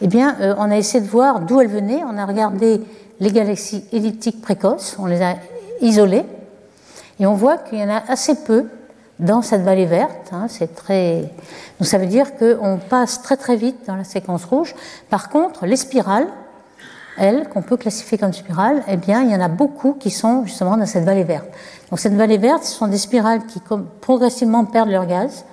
[0.00, 2.02] Eh bien, on a essayé de voir d'où elles venaient.
[2.04, 2.80] On a regardé
[3.20, 5.36] les galaxies elliptiques précoces, on les a
[5.82, 6.24] isolés.
[7.20, 8.66] Et on voit qu'il y en a assez peu
[9.18, 10.32] dans cette vallée verte.
[10.32, 11.30] Hein, très...
[11.78, 14.74] Donc ça veut dire qu'on passe très très vite dans la séquence rouge.
[15.10, 16.26] Par contre, les spirales,
[17.18, 20.44] elles, qu'on peut classifier comme spirales, eh bien, il y en a beaucoup qui sont
[20.44, 21.46] justement dans cette vallée verte.
[21.90, 23.60] Donc cette vallée verte, ce sont des spirales qui
[24.00, 25.44] progressivement perdent leur gaz,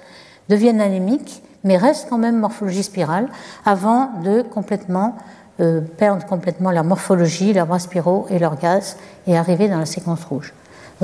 [0.48, 3.28] deviennent anémiques, mais restent quand même morphologie spirale,
[3.66, 5.16] avant de complètement
[5.62, 8.96] euh, perdre complètement leur morphologie, leurs bras spiraux et leur gaz
[9.28, 10.54] et arriver dans la séquence rouge.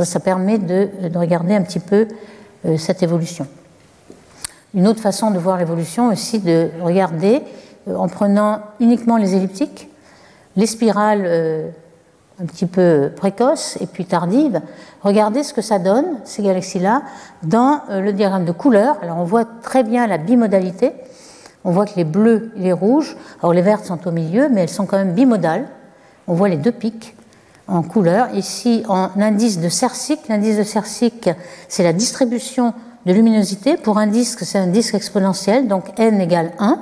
[0.01, 2.07] ça permet de, regarder un petit peu
[2.65, 3.47] euh, cette évolution.
[4.73, 7.41] Une autre façon de voir l'évolution aussi, de regarder
[7.89, 9.89] euh, en prenant uniquement les elliptiques,
[10.55, 11.73] les spirales
[12.41, 14.61] un petit peu précoces et puis tardives,
[15.01, 17.01] regarder ce que ça donne, ces galaxies-là,
[17.43, 18.95] dans le diagramme de couleur.
[19.01, 20.93] Alors on voit très bien la bimodalité
[21.65, 24.61] on voit que les bleus et les rouges, alors les vertes sont au milieu, mais
[24.61, 25.67] elles sont quand même bimodales.
[26.27, 27.15] On voit les deux pics
[27.67, 28.29] en couleur.
[28.35, 31.29] Ici, en indice de Cercic, l'indice de Cercic,
[31.67, 32.75] c'est la distribution
[33.07, 33.77] de luminosité.
[33.77, 36.79] Pour un disque, c'est un disque exponentiel, donc n égale 1.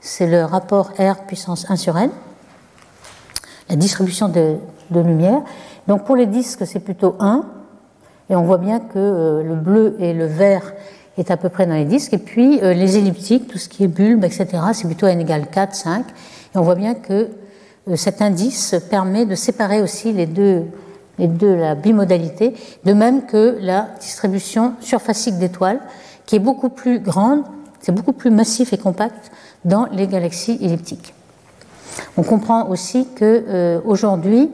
[0.00, 2.10] C'est le rapport R puissance 1 sur n,
[3.68, 4.56] la distribution de,
[4.90, 5.42] lumière.
[5.88, 7.44] Donc pour les disques, c'est plutôt 1.
[8.30, 10.72] Et on voit bien que euh, le bleu et le vert
[11.18, 12.14] est à peu près dans les disques.
[12.14, 15.46] Et puis euh, les elliptiques, tout ce qui est bulbe, etc., c'est plutôt n égale
[15.50, 16.06] 4, 5.
[16.54, 17.28] Et on voit bien que
[17.88, 20.64] euh, cet indice permet de séparer aussi les deux,
[21.18, 25.80] les deux, la bimodalité, de même que la distribution surfacique d'étoiles,
[26.26, 27.42] qui est beaucoup plus grande,
[27.80, 29.32] c'est beaucoup plus massif et compact
[29.64, 31.14] dans les galaxies elliptiques.
[32.16, 34.50] On comprend aussi que euh, aujourd'hui,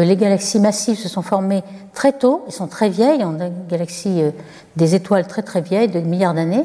[0.00, 3.68] les galaxies massives se sont formées très tôt, elles sont très vieilles, on a des
[3.68, 4.30] galaxies, euh,
[4.76, 6.64] des étoiles très très vieilles, de milliards d'années.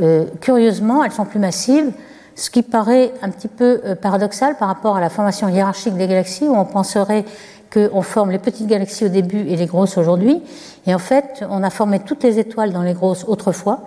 [0.00, 1.92] Euh, curieusement, elles sont plus massives
[2.36, 6.48] ce qui paraît un petit peu paradoxal par rapport à la formation hiérarchique des galaxies,
[6.48, 7.24] où on penserait
[7.72, 10.42] qu'on forme les petites galaxies au début et les grosses aujourd'hui.
[10.88, 13.82] Et en fait, on a formé toutes les étoiles dans les grosses autrefois,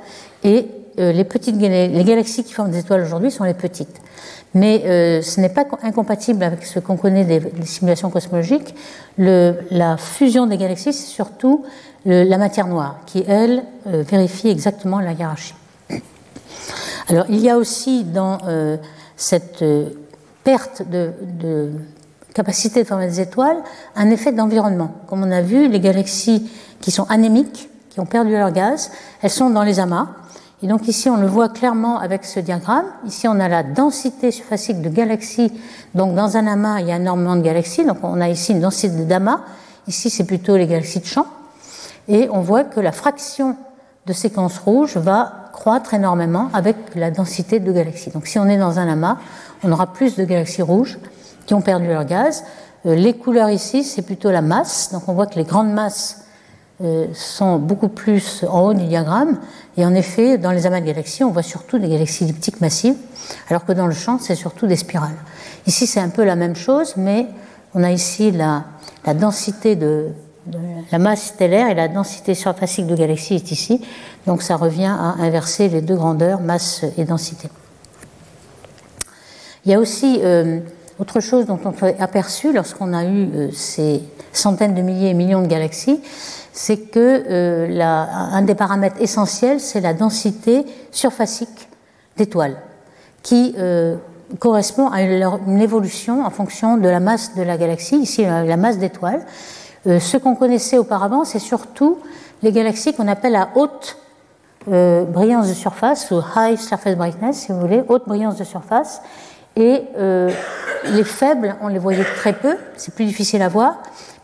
[0.45, 0.65] et
[0.97, 3.99] les, petites, les galaxies qui forment des étoiles aujourd'hui sont les petites.
[4.53, 8.73] Mais euh, ce n'est pas incompatible avec ce qu'on connaît des, simulations cosmologiques.
[9.17, 11.65] La fusion des galaxies, c'est surtout
[12.05, 15.53] la matière noire qui, elle, euh, vérifie exactement la hiérarchie.
[17.09, 18.77] Alors, il y a aussi dans euh,
[19.15, 19.63] cette
[20.43, 21.71] perte de,
[22.33, 23.57] capacité de former des étoiles
[23.95, 24.93] un effet d'environnement.
[25.07, 26.49] Comme on a vu, les galaxies
[26.81, 30.09] qui sont anémiques, qui ont perdu leur gaz, elles sont dans les amas.
[30.63, 32.85] Et donc ici, on le voit clairement avec ce diagramme.
[33.05, 35.51] Ici, on a la densité surfacique de galaxies.
[35.93, 37.85] Donc dans un amas, il y a énormément de galaxies.
[37.85, 39.41] Donc on a ici une densité d'amas.
[39.87, 41.27] Ici, c'est plutôt les galaxies de champ.
[42.07, 43.55] Et on voit que la fraction
[44.07, 48.09] de séquences rouges va croître énormément avec la densité de galaxies.
[48.09, 49.17] Donc si on est dans un amas,
[49.63, 50.97] on aura plus de galaxies rouges
[51.45, 52.45] qui ont perdu leur gaz.
[52.85, 54.91] Euh, les couleurs ici, c'est plutôt la masse.
[54.91, 56.26] Donc on voit que les grandes masses
[57.13, 59.39] sont beaucoup plus en haut du diagramme.
[59.77, 62.95] Et en effet, dans les amas de galaxies, on voit surtout des galaxies elliptiques massives,
[63.49, 65.17] alors que dans le champ, c'est surtout des spirales.
[65.65, 67.27] Ici, c'est un peu la même chose, mais
[67.73, 68.65] on a ici la,
[69.05, 70.11] la densité de,
[70.91, 73.81] la masse stellaire et la densité surfacique de galaxies est ici.
[74.25, 77.49] Donc ça revient à inverser les deux grandeurs, masse et densité.
[79.65, 80.59] Il y a aussi euh,
[80.99, 85.13] autre chose dont on s'est aperçu lorsqu'on a eu euh, ces centaines de milliers et
[85.13, 85.99] millions de galaxies,
[86.57, 91.69] c'est que euh, un des paramètres essentiels, c'est la densité surfacique
[92.17, 92.57] d'étoiles,
[93.21, 93.95] qui euh,
[94.39, 98.79] correspond à une, évolution en fonction de la masse de la galaxie, ici la, masse
[98.79, 99.23] d'étoiles.
[99.85, 101.99] Euh, ce qu'on connaissait auparavant, c'est surtout
[102.41, 103.97] les galaxies qu'on appelle à haute
[104.65, 109.01] brillance de surface, ou high surface brightness, si vous voulez, haute brillance de surface.
[109.55, 109.83] Et
[110.91, 113.77] les faibles, on les voyait très peu, c'est plus difficile à voir.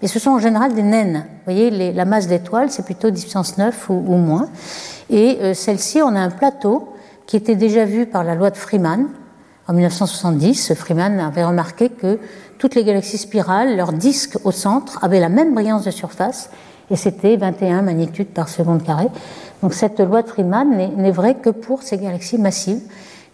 [0.04, 1.24] Et ce sont en général des naines.
[1.26, 4.50] Vous voyez, la masse d'étoiles, c'est plutôt 10 puissance 9 ou, moins.
[5.10, 6.89] Et euh, celle-ci, on a un plateau
[7.26, 9.08] qui était déjà vu par la loi de Freeman
[9.66, 10.74] en 1970.
[10.74, 12.20] Freeman avait remarqué que
[12.58, 16.50] toutes les galaxies spirales, leur disque au centre avait la même brillance de surface
[16.92, 19.08] et c'était 21 magnitudes par seconde carrée.
[19.62, 22.82] Donc cette loi de Freeman n'est vraie que pour ces galaxies massives.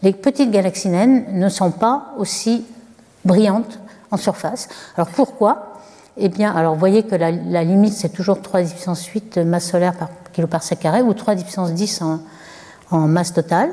[0.03, 2.63] Les petites galaxies naines ne sont pas aussi
[3.25, 3.79] brillantes
[4.11, 4.69] en surface.
[4.95, 5.68] Alors pourquoi?
[6.19, 9.93] Eh bien, alors vous voyez que la, limite, c'est toujours 3 puissance 8 masse solaire
[9.93, 12.03] par kiloparsec carré ou 3 puissance 10
[12.91, 13.71] en, masse totale.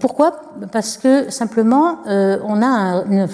[0.00, 0.32] Pourquoi?
[0.70, 3.28] Parce que simplement, euh, on a un, une,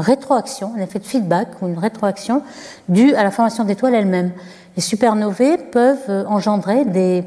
[0.00, 2.42] rétroaction, un effet de feedback ou une rétroaction
[2.88, 4.32] due à la formation d'étoiles elles-mêmes.
[4.76, 7.24] Les supernovae peuvent euh, engendrer des,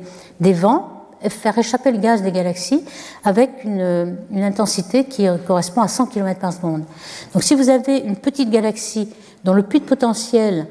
[0.53, 0.89] vents
[1.29, 2.83] faire échapper le gaz des galaxies
[3.23, 6.83] avec une, une, intensité qui correspond à 100 km par seconde.
[7.33, 9.07] Donc si vous avez une petite galaxie
[9.43, 10.67] dont le puits de potentiel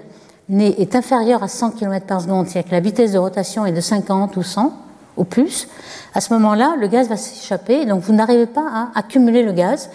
[0.50, 3.80] est inférieur à 100 km par seconde, c'est-à-dire que la vitesse de rotation est de
[3.80, 4.72] 50 ou 100
[5.16, 5.68] au plus,
[6.14, 9.90] à ce moment-là, le gaz va s'échapper, donc vous n'arrivez pas à accumuler le gaz.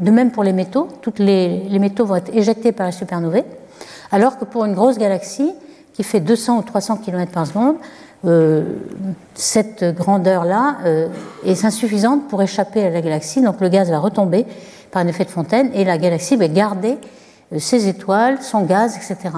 [0.00, 3.44] De même pour les métaux, tous les, métaux vont être éjectés par la supernovae,
[4.12, 5.52] alors que pour une grosse galaxie
[5.94, 7.76] qui fait 200 ou 300 km par seconde,
[8.24, 8.64] euh,
[9.34, 11.08] cette grandeur-là euh,
[11.44, 14.46] est insuffisante pour échapper à la galaxie, donc le gaz va retomber
[14.90, 16.98] par un effet de fontaine et la galaxie va garder
[17.56, 19.30] ses étoiles, son gaz, etc.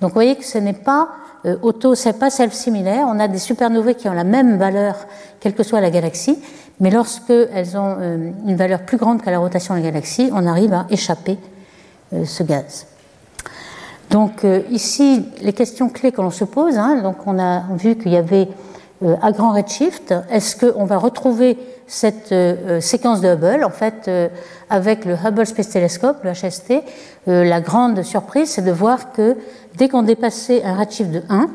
[0.00, 1.08] Donc vous voyez que ce n'est pas
[1.46, 3.06] euh, auto, c'est pas self-similaire.
[3.08, 4.96] On a des supernovae qui ont la même valeur,
[5.40, 6.38] quelle que soit la galaxie,
[6.80, 10.30] mais lorsque elles ont euh, une valeur plus grande que la rotation de la galaxie,
[10.32, 11.38] on arrive à échapper
[12.24, 12.86] ce gaz.
[14.10, 18.12] Donc ici, les questions clés que l'on se pose, hein, donc on a vu qu'il
[18.12, 18.46] y avait
[19.20, 22.34] à grand redshift, est-ce qu'on va retrouver cette
[22.80, 24.10] séquence de Hubble En fait,
[24.70, 26.82] avec le Hubble Space Telescope, le HST,
[27.28, 29.36] euh, la grande surprise, c'est de voir que
[29.76, 31.48] dès qu'on dépassait un redshift de 1,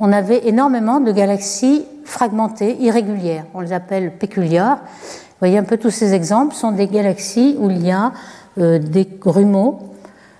[0.00, 3.44] on avait énormément de galaxies fragmentées, irrégulières.
[3.54, 4.78] On les appelle péculiares.
[4.78, 8.12] Vous voyez un peu tous ces exemples sont des galaxies où il y a
[8.58, 9.78] euh, des grumeaux,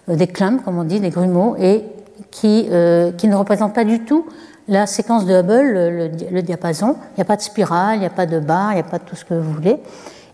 [0.09, 1.85] euh, des clumps, comme on dit, des grumeaux, et
[2.31, 2.69] qui,
[3.17, 4.27] qui ne représentent pas du tout
[4.69, 6.97] la séquence de Hubble, le, diapason.
[7.13, 8.85] Il n'y a pas de spirale, il n'y a pas de barre, il n'y a
[8.85, 9.79] pas de tout ce que vous voulez.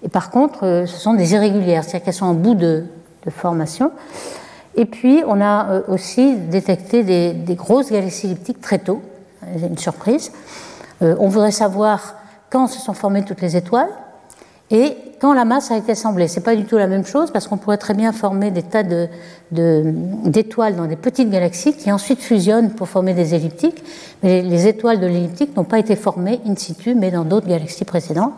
[0.03, 2.85] Et par contre, euh, ce sont des irrégulières, c'est-à-dire qu'elles sont en bout de,
[3.29, 3.93] formation.
[4.77, 9.03] Et puis, on a euh, aussi détecté des, grosses galaxies elliptiques très tôt.
[9.57, 10.33] Une surprise.
[11.03, 12.15] Euh, on voudrait savoir
[12.51, 13.91] quand se sont formées toutes les étoiles
[14.71, 16.29] et quand la masse a été assemblée.
[16.29, 18.83] C'est pas du tout la même chose parce qu'on pourrait très bien former des tas
[19.53, 23.85] d'étoiles dans des petites galaxies qui ensuite fusionnent pour former des elliptiques.
[24.23, 27.85] Mais les étoiles de l'elliptique n'ont pas été formées in situ, mais dans d'autres galaxies
[27.85, 28.33] précédentes.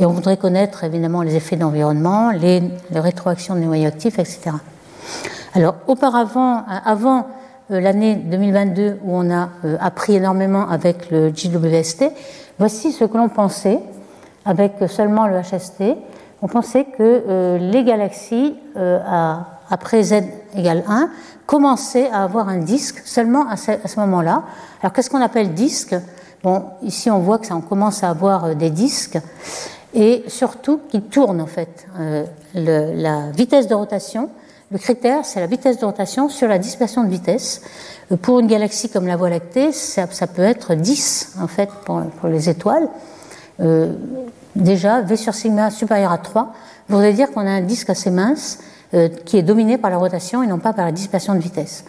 [0.00, 2.60] Et on voudrait connaître évidemment les effets d'environnement, les,
[2.90, 4.50] les rétroactions de noyaux actifs, etc.
[5.54, 7.28] Alors, auparavant, avant
[7.70, 12.04] euh, l'année 2022 où on a euh, appris énormément avec le JWST,
[12.58, 13.80] voici ce que l'on pensait
[14.46, 15.82] avec seulement le HST.
[16.40, 18.54] On pensait que euh, les galaxies,
[19.68, 20.22] après Z
[20.54, 21.10] égale 1,
[21.44, 24.44] commençaient à avoir un disque seulement à ce, moment-là.
[24.80, 25.94] Alors qu'est-ce qu'on appelle disque?
[26.42, 29.18] Bon, ici on voit que ça, on commence à avoir des disques
[29.92, 31.86] et surtout qui tournent en fait.
[32.54, 34.30] la vitesse de rotation
[34.72, 37.62] le critère, c'est la vitesse de rotation sur la dispersion de vitesse.
[38.10, 42.02] Euh, pour une galaxie comme la Voie lactée, ça, peut être 10 en fait pour,
[42.24, 42.88] les étoiles.
[43.60, 43.92] Euh,
[44.54, 46.52] déjà, V sur sigma supérieur à 3
[46.88, 48.60] voudrait dire qu'on a un disque assez mince
[48.94, 51.84] euh, qui est dominé par la rotation et non pas par la dispersion de vitesse.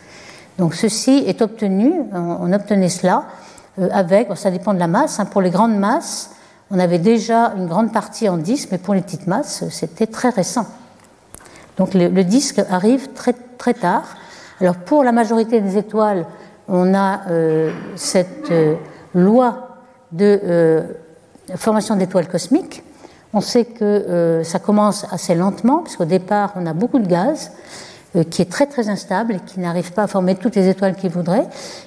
[0.58, 3.26] Donc ceci est obtenu, on, obtenait cela
[3.92, 5.26] avec, ça dépend de la masse, hein.
[5.26, 6.32] pour les grandes masses,
[6.72, 10.30] on avait déjà une grande partie en 10, mais pour les petites masses, c'était très
[10.30, 10.66] récent.
[11.78, 14.18] Donc le, disque arrive très, très tard.
[14.60, 16.26] Alors pour la majorité des étoiles,
[16.68, 18.76] on a euh, cette euh,
[19.14, 19.78] loi
[20.12, 20.84] de euh,
[21.56, 22.84] formation d'étoiles cosmiques.
[23.34, 27.52] On sait que ça commence assez lentement, puisqu'au départ, on a beaucoup de gaz
[28.30, 31.12] qui est très très instable et qui n'arrive pas à former toutes les étoiles qu'il
[31.12, 31.46] voudrait.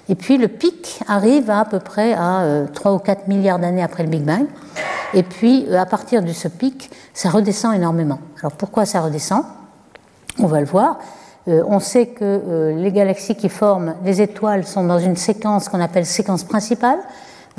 [0.09, 4.03] Et puis le pic arrive à peu près à 3 ou 4 milliards d'années après
[4.03, 4.47] le Big Bang.
[5.15, 8.19] Et puis à partir de ce pic, ça redescend énormément.
[8.41, 9.45] Alors pourquoi ça redescend?
[10.39, 10.99] On va le voir.
[11.49, 15.69] Euh, on sait que euh, les galaxies qui forment les étoiles sont dans une séquence
[15.69, 16.99] qu'on appelle séquence principale.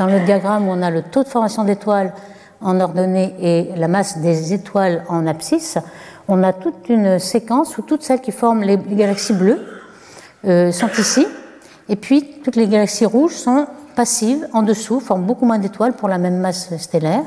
[0.01, 2.11] Dans le diagramme on a le taux de formation d'étoiles
[2.59, 5.77] en ordonnée et la masse des étoiles en abscisse,
[6.27, 9.63] on a toute une séquence où toutes celles qui forment les, galaxies bleues
[10.47, 11.27] euh, sont ici.
[11.87, 16.09] Et puis toutes les galaxies rouges sont passives en dessous, forment beaucoup moins d'étoiles pour
[16.09, 17.21] la même masse stellaire.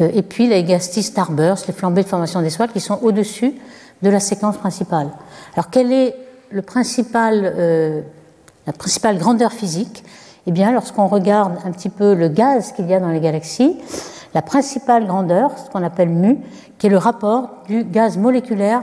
[0.00, 3.54] et puis les galaxies starburst, les flambées de formation d'étoiles qui sont au-dessus
[4.02, 5.10] de la séquence principale.
[5.54, 6.16] Alors, quelle est
[6.52, 8.00] euh,
[8.66, 10.02] la principale grandeur physique
[10.46, 13.76] Eh bien, lorsqu'on regarde un petit peu le gaz qu'il y a dans les galaxies,
[14.34, 16.38] la principale grandeur, ce qu'on appelle mu,
[16.78, 18.82] qui est le rapport du gaz moléculaire.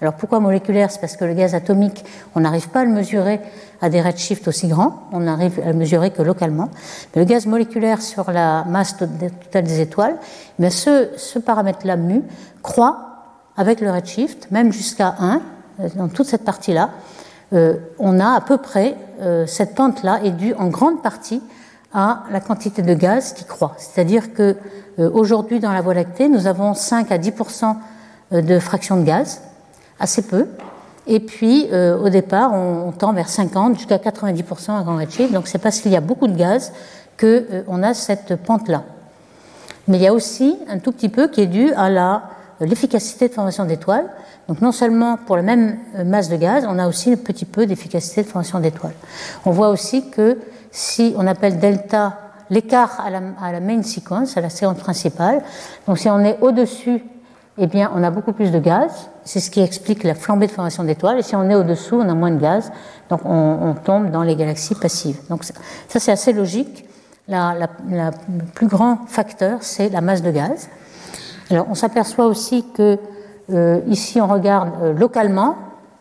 [0.00, 0.90] Alors pourquoi moléculaire?
[0.90, 3.40] C'est parce que le gaz atomique, on n'arrive pas à le mesurer
[3.80, 6.68] à des redshifts aussi grands, on n'arrive à le mesurer que localement.
[7.14, 10.16] Mais le gaz moléculaire sur la masse totale des étoiles,
[10.58, 12.22] mais ce, ce paramètre-là mu
[12.62, 13.08] croît
[13.56, 15.40] avec le redshift, même jusqu'à 1,
[15.80, 16.90] euh, dans toute cette partie-là,
[17.52, 21.42] euh, on a à peu près, euh, cette pente-là est due en grande partie
[21.92, 23.74] à la quantité de gaz qui croît.
[23.78, 24.56] C'est-à-dire que
[24.98, 27.76] aujourd'hui dans la Voie lactée, nous avons 5 à 10%
[28.32, 29.40] de fraction de gaz,
[29.98, 30.48] assez peu.
[31.06, 34.98] Et puis au départ, on, tend vers 50 jusqu'à 90% à grand.
[35.32, 36.72] Donc c'est parce qu'il y a beaucoup de gaz
[37.16, 38.82] que on a cette pente-là.
[39.88, 42.22] Mais il y a aussi un tout petit peu qui est dû à
[42.60, 44.08] l'efficacité de formation d'étoiles.
[44.48, 47.44] Donc non seulement pour la même euh, masse de gaz, on a aussi un petit
[47.44, 48.94] peu d'efficacité de formation d'étoiles.
[49.44, 50.38] On voit aussi que
[50.70, 52.18] si on appelle delta
[52.50, 55.42] l'écart à la, main sequence, à la séquence principale,
[55.86, 57.04] donc si on est au-dessus,
[57.58, 60.52] eh bien on a beaucoup plus de gaz, c'est ce qui explique la flambée de
[60.52, 62.72] formation d'étoiles, et si on est au-dessous, on a moins de gaz,
[63.10, 65.18] donc on, tombe dans les galaxies passives.
[65.28, 65.52] Donc ça,
[66.00, 66.86] c'est assez logique.
[67.26, 67.54] La,
[67.90, 70.70] le plus grand facteur, c'est la masse de gaz.
[71.50, 72.98] Alors, on s'aperçoit aussi que
[73.52, 75.56] euh, ici, on regarde euh, localement,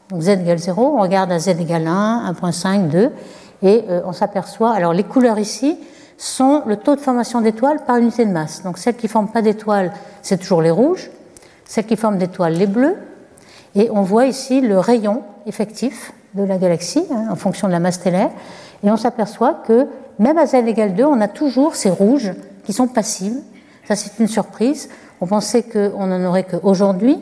[0.10, 3.12] donc z égale 0, on regarde à z égale 1, 1.5, 2,
[3.64, 5.78] et euh, on s'aperçoit, alors les couleurs ici
[6.18, 8.64] sont le taux de formation d'étoiles par unité de masse.
[8.64, 11.10] Donc celles qui ne forment pas d'étoiles, c'est toujours les rouges,
[11.66, 12.96] celles qui forment d'étoiles, les bleus,
[13.76, 17.80] et on voit ici le rayon effectif de la galaxie hein, en fonction de la
[17.80, 18.32] masse stellaire,
[18.84, 19.88] et on s'aperçoit que
[20.20, 22.34] même à z égale 2, on a toujours ces rouges
[22.66, 23.38] qui sont passives.
[23.88, 24.90] Ça, c'est une surprise.
[25.22, 27.18] On pensait qu'on n'en aurait qu'aujourd'hui,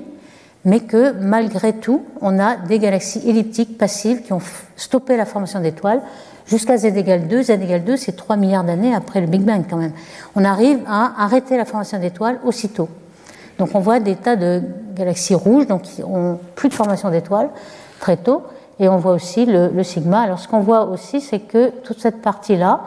[0.65, 4.41] mais que malgré tout, on a des galaxies elliptiques passives qui ont
[4.75, 6.01] stoppé la formation d'étoiles
[6.47, 7.43] jusqu'à z égale 2.
[7.43, 9.93] z égale 2, c'est 3 milliards d'années après le Big Bang quand même.
[10.35, 12.89] On arrive à arrêter la formation d'étoiles aussitôt.
[13.59, 14.61] Donc on voit des tas de
[14.95, 17.49] galaxies rouges, donc qui ont plus de formation d'étoiles
[17.99, 18.43] très tôt,
[18.79, 20.21] et on voit aussi le, sigma.
[20.21, 22.81] Alors ce qu'on voit aussi, c'est que toute cette partie-là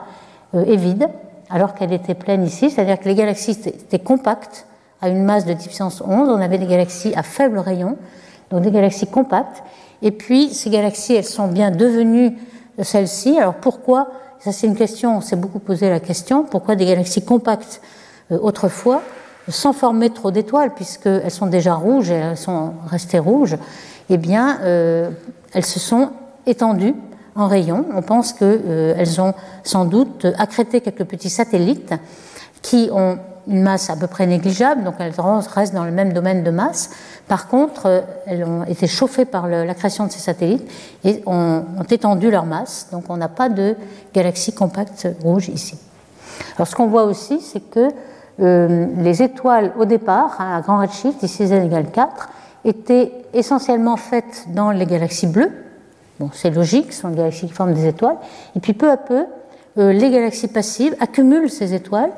[0.55, 1.09] euh, est vide,
[1.49, 4.67] alors qu'elle était pleine ici, c'est-à-dire que les galaxies étaient compactes,
[5.01, 7.97] à une masse de puissance 11, on avait des galaxies à faible rayon,
[8.51, 9.63] donc des galaxies compactes.
[10.03, 12.37] Et puis ces galaxies, elles sont bien devenues
[12.81, 13.38] celles-ci.
[13.38, 14.09] Alors pourquoi?
[14.40, 16.44] Ça c'est une question, on s'est beaucoup posé la question.
[16.44, 17.81] Pourquoi des galaxies compactes
[18.31, 19.03] euh, autrefois
[19.51, 23.57] sans former trop d'étoiles, puisqu'elles sont déjà rouges et elles sont restées rouges,
[24.11, 25.11] eh bien, euh,
[25.55, 26.11] elles se sont
[26.46, 26.94] étendues
[27.35, 27.87] en rayons.
[27.94, 29.35] On pense qu'elles euh, ont
[29.65, 31.94] sans doute accrété quelques petits satellites
[32.63, 33.19] qui ont
[33.49, 35.15] une masse à peu près négligeable, donc elles
[35.55, 36.90] restent dans le même domaine de masse.
[37.27, 40.71] Par contre, euh, elles ont été chauffées par la création de ces satellites
[41.05, 43.75] et ont, étendu leur masse, donc on n'a pas de
[44.15, 45.79] galaxie compacte rouge ici.
[46.57, 47.88] Alors ce qu'on voit aussi, c'est que
[48.40, 52.29] euh, les étoiles au départ, à grand redshift, ici z égale 4,
[52.65, 55.51] étaient essentiellement faites dans les galaxies bleues.
[56.21, 58.17] Bon, c'est logique, ce sont des galaxies qui forment des étoiles.
[58.57, 59.25] Et puis peu à peu,
[59.79, 62.11] euh, les galaxies passives accumulent ces étoiles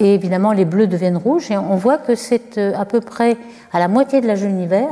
[0.00, 3.36] et évidemment les bleus deviennent rouges, et on voit que c'est euh, à peu près
[3.72, 4.88] à la moitié de l'âge de l'univers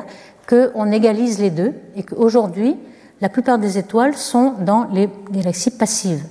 [0.48, 2.76] qu'on égalise les deux, et qu'aujourd'hui,
[3.20, 6.24] la plupart des étoiles sont dans les galaxies passives.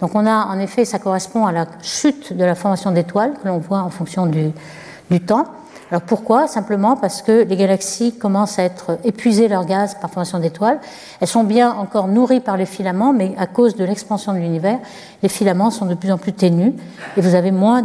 [0.00, 3.46] Donc on a en effet, ça correspond à la chute de la formation d'étoiles que
[3.46, 5.44] l'on voit en fonction du temps.
[5.90, 6.46] Alors pourquoi?
[6.46, 10.78] Simplement parce que les galaxies commencent à être épuisées leur gaz par formation d'étoiles.
[11.20, 14.78] Elles sont bien encore nourries par les filaments, mais à cause de l'expansion de l'univers,
[15.22, 16.74] les filaments sont de plus en plus ténus
[17.16, 17.82] et vous avez moins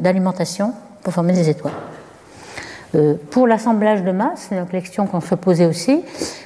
[0.00, 0.72] d'alimentation
[1.02, 1.74] pour former des étoiles.
[2.94, 6.02] Euh, pour l'assemblage de masse, une question qu'on se posait aussi,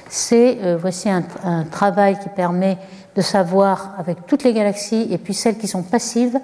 [0.09, 2.77] c'est euh, voici un, un, travail qui permet
[3.15, 6.37] de savoir avec toutes les galaxies et puis celles qui sont passives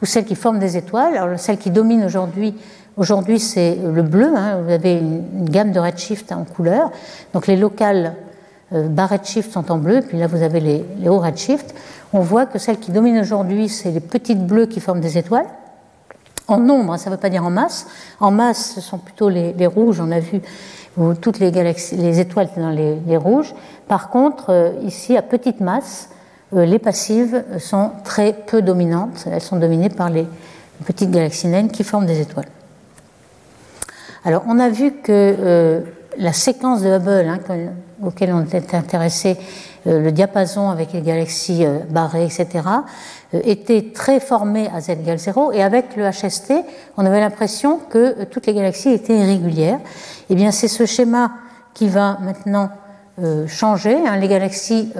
[0.00, 1.18] ou celles qui forment des étoiles.
[1.18, 2.54] Alors celles qui dominent aujourd'hui
[2.96, 4.32] Aujourd'hui, c'est le bleu.
[4.36, 4.60] Hein.
[4.62, 6.90] vous avez une, gamme de redshift en couleur.
[7.32, 8.14] Donc les locales
[8.74, 11.74] euh, bas redshift sont en bleu, puis là vous avez les, hauts redshift.
[12.12, 15.46] On voit que celles qui dominent aujourd'hui, c'est les petites bleues qui forment des étoiles.
[16.48, 17.86] En nombre, hein, ça ne veut pas dire en masse.
[18.20, 20.00] En masse, ce sont plutôt les, rouges.
[20.00, 20.42] On a vu
[21.22, 23.54] toutes les, galaxies, les étoiles dans les, rouges.
[23.88, 26.10] Par contre, euh, ici, à petite masse,
[26.54, 29.26] euh, les passives sont très peu dominantes.
[29.30, 30.26] Elles sont dominées par les
[30.84, 32.48] petites galaxies naines qui forment des étoiles.
[34.24, 35.80] Alors, on a vu que euh,
[36.16, 37.40] la séquence de Hubble, hein,
[38.04, 39.36] auquel on était intéressé,
[39.88, 42.48] euh, le diapason avec les galaxies euh, barrées, etc.,
[43.32, 46.52] était très formé à z égale 0, et avec le HST,
[46.98, 49.80] on avait l'impression que toutes les galaxies étaient irrégulières.
[50.30, 51.32] Eh bien, c'est ce schéma
[51.72, 52.68] qui va maintenant
[53.48, 53.96] changer.
[54.06, 54.16] Hein.
[54.18, 54.92] les galaxies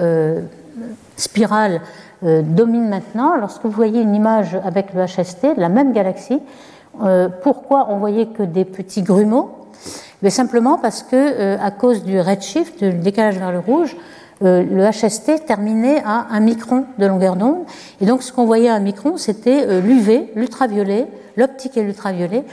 [1.15, 1.81] spirales
[2.23, 3.35] dominent maintenant.
[3.35, 6.41] Lorsque vous voyez une image avec le HST, la même galaxie,
[7.01, 9.51] euh, pourquoi on voyait que des petits grumeaux?
[10.21, 13.95] Mais Simplement parce que, euh, à cause du redshift, du décalage vers le rouge,
[14.43, 17.65] euh, le HST terminait à un micron de longueur d'onde.
[17.99, 22.43] Et donc, ce qu'on voyait à un micron, c'était l'UV, l'ultraviolet, l'optique et l'ultraviolet,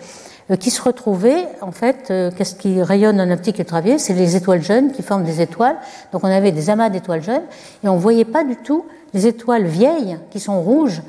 [0.59, 3.99] qui se retrouvaient, en fait, qu'est-ce qui rayonne en optique et ultraviolet?
[3.99, 5.77] C'est les étoiles jeunes qui forment des étoiles.
[6.13, 7.45] Donc, on avait des amas d'étoiles jeunes,
[7.85, 8.85] et on ne voyait pas du tout
[9.15, 11.03] les étoiles vieilles qui sont rouges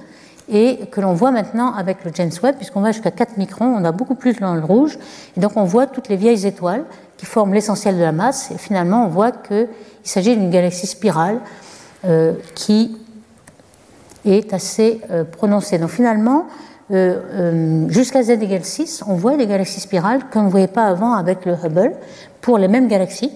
[0.52, 3.86] et que l'on voit maintenant avec le James Webb, puisqu'on va jusqu'à 4 microns, on
[3.86, 5.00] a beaucoup plus dans le rouge,
[5.38, 6.84] et donc on voit toutes les vieilles étoiles
[7.18, 9.68] qui forment l'essentiel de la masse, et finalement on voit qu'il
[10.04, 11.40] s'agit d'une galaxie spirale
[12.04, 12.98] euh, qui
[14.26, 15.78] est assez euh, prononcée.
[15.78, 16.48] Donc finalement,
[16.92, 21.14] euh, jusqu'à z égale 6, on voit des galaxies spirales qu'on ne voyait pas avant
[21.14, 21.94] avec le Hubble
[22.42, 23.32] pour les mêmes galaxies.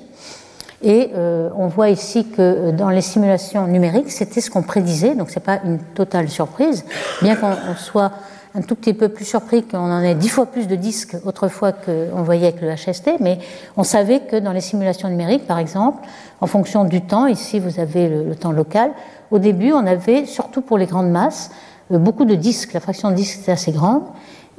[0.86, 5.16] Et euh, on voit ici que euh, dans les simulations numériques, c'était ce qu'on prédisait,
[5.16, 6.86] donc ce n'est pas une totale surprise,
[7.24, 8.12] bien qu'on soit
[8.54, 11.72] un tout petit peu plus surpris qu'on en ait dix fois plus de disques autrefois
[11.72, 13.40] qu'on voyait avec le HST, mais
[13.78, 16.08] on savait que dans les simulations numériques, par exemple,
[16.40, 18.92] en fonction du temps, ici vous avez le, temps local,
[19.32, 21.50] au début on avait, surtout pour les grandes masses,
[21.92, 24.04] euh, beaucoup de disques, la fraction de disques était assez grande,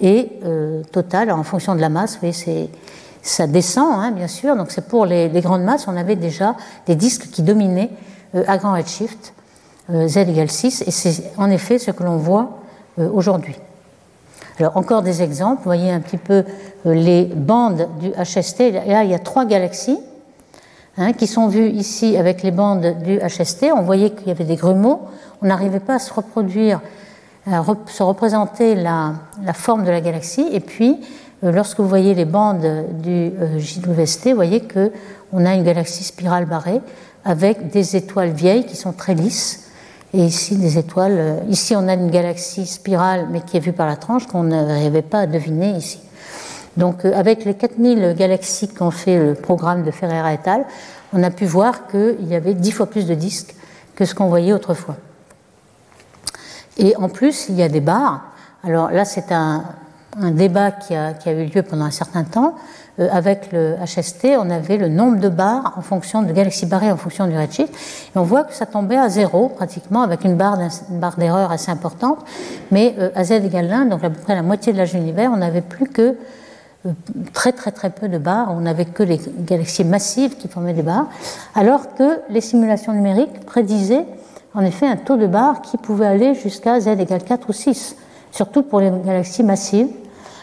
[0.00, 2.68] et euh, total, en fonction de la masse, vous voyez, c'est
[3.28, 4.56] ça descend, hein, bien sûr.
[4.56, 6.54] Donc c'est pour les, grandes masses, on avait déjà
[6.86, 7.90] des disques qui dominaient
[8.34, 9.34] euh, à grand redshift,
[9.90, 12.60] euh, z égale 6, et c'est en effet ce que l'on voit
[12.98, 13.56] euh, aujourd'hui.
[14.58, 16.44] Alors encore des exemples, vous voyez un petit peu
[16.86, 18.72] les bandes du HST.
[18.86, 19.98] Là, il y a trois galaxies
[20.96, 23.66] hein, qui sont vues ici avec les bandes du HST.
[23.76, 25.02] On voyait qu'il y avait des grumeaux.
[25.42, 26.80] On n'arrivait pas à se reproduire,
[27.46, 29.12] à se représenter la,
[29.44, 30.48] la, forme de la galaxie.
[30.50, 32.66] Et puis, euh, lorsque vous voyez les bandes
[33.02, 36.80] du euh, JWST, vous voyez qu'on a une galaxie spirale barrée
[37.24, 39.64] avec des étoiles vieilles qui sont très lisses.
[40.14, 41.16] Et ici, des étoiles.
[41.18, 44.44] Euh, ici, on a une galaxie spirale, mais qui est vue par la tranche, qu'on
[44.44, 46.00] n'arrivait pas à deviner ici.
[46.76, 50.64] Donc, avec les 4000 galaxies qu'ont fait le programme de Ferreira et al.,
[51.12, 53.54] on a pu voir qu'il y avait 10 fois plus de disques
[53.94, 54.96] que ce qu'on voyait autrefois.
[56.78, 58.20] Et en plus, il y a des barres.
[58.62, 59.64] Alors là, c'est un,
[60.20, 62.54] un débat qui a, eu lieu pendant un certain temps.
[62.98, 66.90] Euh, avec le HST, on avait le nombre de barres en fonction de galaxies barrées
[66.90, 67.74] en fonction du redshift.
[68.14, 70.58] Et on voit que ça tombait à zéro pratiquement, avec une barre,
[70.90, 72.18] barre d'erreur assez importante.
[72.70, 74.98] Mais euh, à z égale 1, donc à peu près la moitié de l'âge de
[74.98, 76.16] l'univers, on n'avait plus que
[76.86, 76.92] euh,
[77.34, 80.82] très très très peu de barres, on n'avait que les galaxies massives qui formaient des
[80.82, 81.08] barres,
[81.54, 84.06] alors que les simulations numériques prédisaient
[84.54, 87.96] en effet un taux de barres qui pouvait aller jusqu'à z égale 4 ou 6,
[88.30, 89.88] surtout pour les galaxies massives,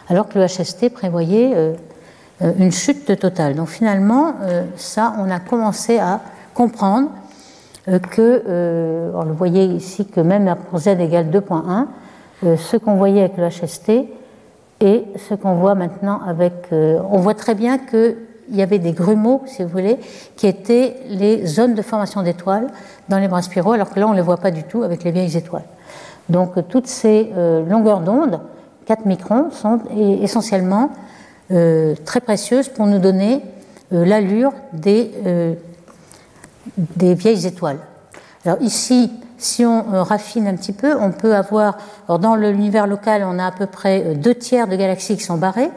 [0.09, 1.73] alors que le HST prévoyait euh,
[2.57, 3.55] une chute totale.
[3.55, 6.21] Donc finalement, euh, ça, on a commencé à
[6.53, 7.09] comprendre
[8.11, 13.35] que, on le voyait ici, que même pour z égale 2.1, ce qu'on voyait avec
[13.35, 14.07] le HST
[14.79, 16.53] et ce qu'on voit maintenant avec.
[16.71, 18.15] on voit très bien que
[18.49, 19.97] il y avait des grumeaux, si vous voulez,
[20.35, 22.67] qui étaient les zones de formation d'étoiles
[23.09, 25.03] dans les bras spiraux, alors que là, on ne les voit pas du tout avec
[25.03, 25.65] les vieilles étoiles.
[26.29, 28.39] Donc, toutes ces euh, longueurs d'onde,
[28.85, 29.79] 4 microns, sont
[30.21, 30.91] essentiellement
[31.51, 33.41] euh, très précieuses pour nous donner
[33.93, 35.11] euh, l'allure des,
[36.77, 37.79] des vieilles étoiles.
[38.45, 41.77] Alors, ici, si on raffine un petit peu, on peut avoir,
[42.07, 45.37] alors dans l'univers local, on a à peu près deux tiers de galaxies qui sont
[45.37, 45.69] barrées.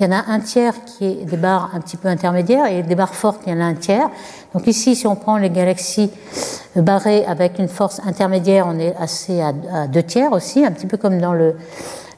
[0.00, 2.82] Il y en a un tiers qui est des barres un petit peu intermédiaires et
[2.82, 4.10] des barres fortes, il y en a un tiers.
[4.52, 6.10] Donc ici, si on prend les galaxies
[6.74, 9.52] barrées avec une force intermédiaire, on est assez à,
[9.86, 11.32] deux tiers aussi, un petit peu comme dans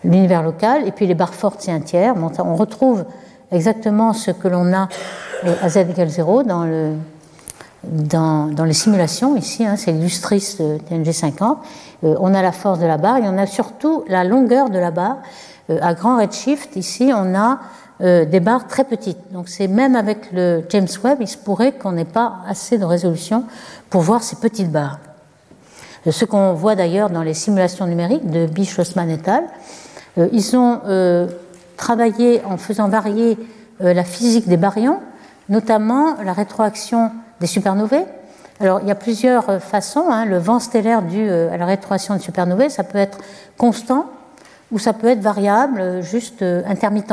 [0.07, 0.86] l'univers local.
[0.86, 2.14] Et puis les barres fortes, c'est un tiers.
[2.16, 3.04] on retrouve
[3.52, 4.88] exactement ce que l'on a
[5.44, 6.92] euh, à z égale 0 dans, le,
[7.84, 9.36] dans, dans les simulations.
[9.36, 11.57] Ici, hein, c'est l'illustris de TNG50.
[12.04, 14.78] Euh, on a la force de la barre et on a surtout la longueur de
[14.78, 15.18] la barre
[15.70, 17.59] euh, à grand redshift, ici, on a
[17.98, 19.32] des barres très petites.
[19.32, 22.84] Donc c'est même avec le James Webb, il se pourrait qu'on n'ait pas assez de
[22.84, 23.44] résolution
[23.88, 24.98] pour voir ces petites barres.
[26.11, 28.46] Ce qu'on voit d'ailleurs dans les simulations numériques de
[28.78, 29.44] Osman et al.
[30.16, 30.80] Ils ont
[31.76, 33.38] travaillé en faisant varier
[33.80, 35.00] la physique des baryons,
[35.48, 37.10] notamment la rétroaction
[37.40, 38.06] des supernovae.
[38.60, 40.06] Alors, il y a plusieurs façons.
[40.08, 40.24] Hein.
[40.24, 43.18] Le vent stellaire dû à la rétroaction des supernovae, ça peut être
[43.58, 44.06] constant,
[44.72, 47.12] ou ça peut être variable, euh, juste euh, intermittent.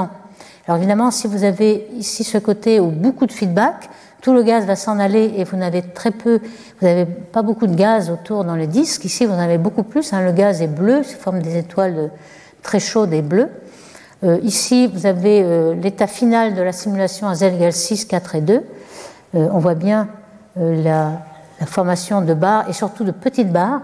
[0.67, 3.89] Alors évidemment, si vous avez ici ce côté où beaucoup de feedback,
[4.21, 6.39] tout le gaz va s'en aller et vous n'avez très peu,
[6.79, 9.03] vous n'avez pas beaucoup de gaz autour dans les disques.
[9.03, 10.13] Ici, vous en avez beaucoup plus.
[10.13, 10.21] Hein.
[10.21, 12.07] Le gaz est bleu, ça forme des étoiles euh,
[12.64, 13.49] très chaudes et bleues.
[14.41, 18.64] ici, vous avez l'état final de la simulation à z égale 6, 4 et 2.
[19.34, 20.07] on voit bien
[20.55, 21.11] la,
[21.59, 23.82] la, formation de barres et surtout de petites barres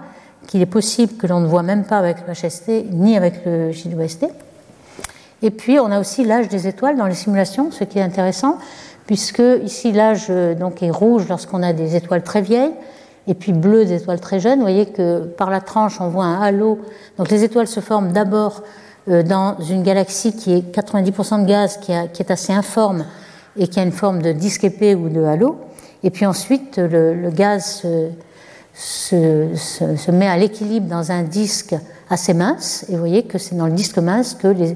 [0.48, 3.72] qu'il est possible que l'on ne voit même pas avec le HST ni avec le
[3.72, 4.28] JWST.
[5.42, 8.58] Et puis, on a aussi l'âge des étoiles dans les simulations, ce qui est intéressant,
[9.06, 12.74] puisque ici, l'âge euh, donc, est rouge lorsqu'on a des étoiles très vieilles,
[13.30, 14.58] et puis bleu des étoiles très jeunes.
[14.58, 16.80] Vous voyez que par la tranche, on voit un halo.
[17.18, 18.64] Donc, les étoiles se forment d'abord
[19.08, 23.06] euh, dans une galaxie qui est 90% de gaz, qui, est assez informe
[23.56, 25.58] et qui a une forme de disque épais ou de halo.
[26.02, 27.86] Et puis ensuite, le, gaz
[28.74, 31.76] se met à l'équilibre dans un disque
[32.10, 32.86] assez mince.
[32.90, 34.76] Et vous voyez que c'est dans le disque mince que les,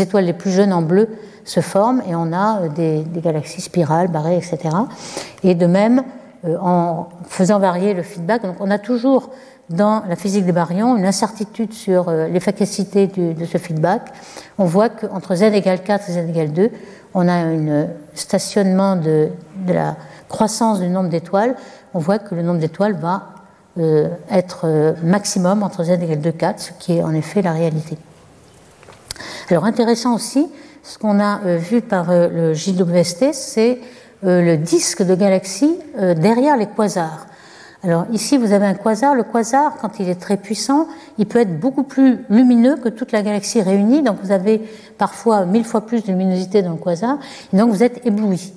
[0.00, 1.08] étoiles les plus jeunes en bleu
[1.44, 4.58] se forment et on a euh, des, des galaxies spirales, barrées, etc.
[5.44, 6.02] Et de même,
[6.60, 9.30] en faisant varier le feedback, donc on a toujours
[9.72, 14.02] dans la physique des baryons une incertitude sur euh, l'efficacité de ce feedback.
[14.58, 16.70] On voit qu'entre z égale 4 et z égale 2,
[17.14, 19.28] on a un stationnement de,
[19.66, 19.96] la
[20.28, 21.56] croissance du nombre d'étoiles.
[21.94, 23.30] On voit que le nombre d'étoiles va
[23.78, 27.52] euh, être euh, maximum entre z égale 2, 4, ce qui est en effet la
[27.52, 27.96] réalité.
[29.50, 30.48] Alors intéressant aussi,
[30.82, 33.78] ce qu'on a euh, vu par le JWST, c'est
[34.22, 35.78] le disque de galaxie
[36.16, 37.26] derrière les quasars.
[37.84, 39.16] Alors ici, vous avez un quasar.
[39.16, 40.86] Le quasar, quand il est très puissant,
[41.18, 44.02] il peut être beaucoup plus lumineux que toute la galaxie réunie.
[44.02, 44.62] Donc vous avez
[44.98, 47.18] parfois mille fois plus de luminosité dans le quasar.
[47.52, 48.52] Et donc vous êtes ébloui.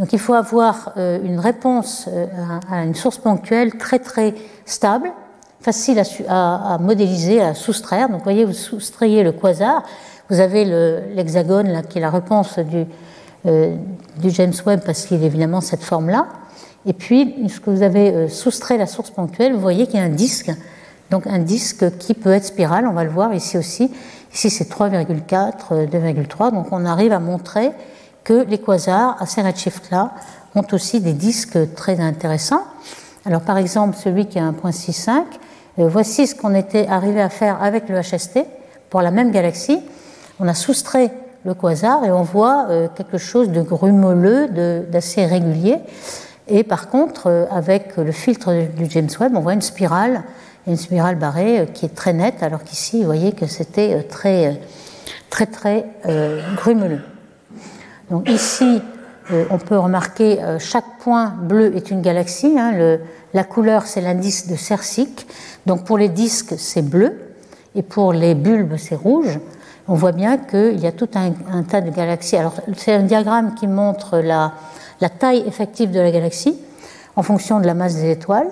[0.00, 2.26] Donc il faut avoir euh, une réponse euh,
[2.68, 4.34] à une source ponctuelle très très
[4.64, 5.12] stable,
[5.60, 8.08] facile à, modéliser, à soustraire.
[8.08, 9.84] Donc vous voyez, vous soustrayez le quasar,
[10.28, 10.64] vous avez
[11.14, 12.84] l'hexagone là qui est la réponse du,
[13.46, 13.76] euh,
[14.18, 16.26] du James Webb parce qu'il est évidemment cette forme-là.
[16.86, 20.08] Et puis, lorsque vous avez soustrait la source ponctuelle, vous voyez qu'il y a un
[20.08, 20.52] disque,
[21.10, 23.90] donc un disque qui peut être spiral, on va le voir ici aussi.
[24.32, 27.70] Ici c'est 3,4, 2,3, donc on arrive à montrer
[28.22, 30.12] que les quasars à ces redshifts-là
[30.54, 32.64] ont aussi des disques très intéressants.
[33.24, 35.22] Alors par exemple, celui qui a 1.65,
[35.78, 38.40] euh, voici ce qu'on était arrivé à faire avec le HST
[38.90, 39.80] pour la même galaxie.
[40.40, 41.12] On a soustrait
[41.46, 44.48] le quasar et on voit euh, quelque chose de grumeleux,
[44.90, 45.78] d'assez régulier.
[46.48, 50.24] Et par contre, euh, avec le filtre du James Webb, on voit une spirale,
[50.66, 54.60] une spirale barrée qui est très nette, alors qu'ici, vous voyez que c'était très
[55.30, 55.86] très très
[56.56, 57.02] grumeleux.
[58.10, 58.82] Donc ici,
[59.50, 62.58] on peut remarquer chaque point bleu est une galaxie.
[62.58, 62.98] Hein,
[63.32, 65.28] la couleur, c'est l'indice de Cercic.
[65.66, 67.12] Donc pour les disques, c'est bleu,
[67.76, 69.38] et pour les bulbes, c'est rouge.
[69.88, 72.36] On voit bien qu'il y a tout un, tas de galaxies.
[72.36, 74.52] Alors c'est un diagramme qui montre la,
[75.18, 76.58] taille effective de la galaxie
[77.14, 78.48] en fonction de la masse des étoiles.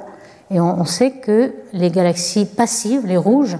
[0.50, 3.58] Et on, sait que les galaxies passives, les rouges,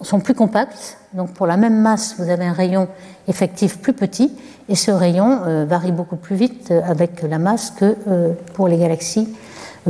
[0.00, 0.98] sont plus compactes.
[1.12, 2.88] Donc pour la même masse, vous avez un rayon
[3.28, 4.32] effectif plus petit,
[4.68, 8.78] et ce rayon euh, varie beaucoup plus vite avec la masse que euh, pour les
[8.78, 9.28] galaxies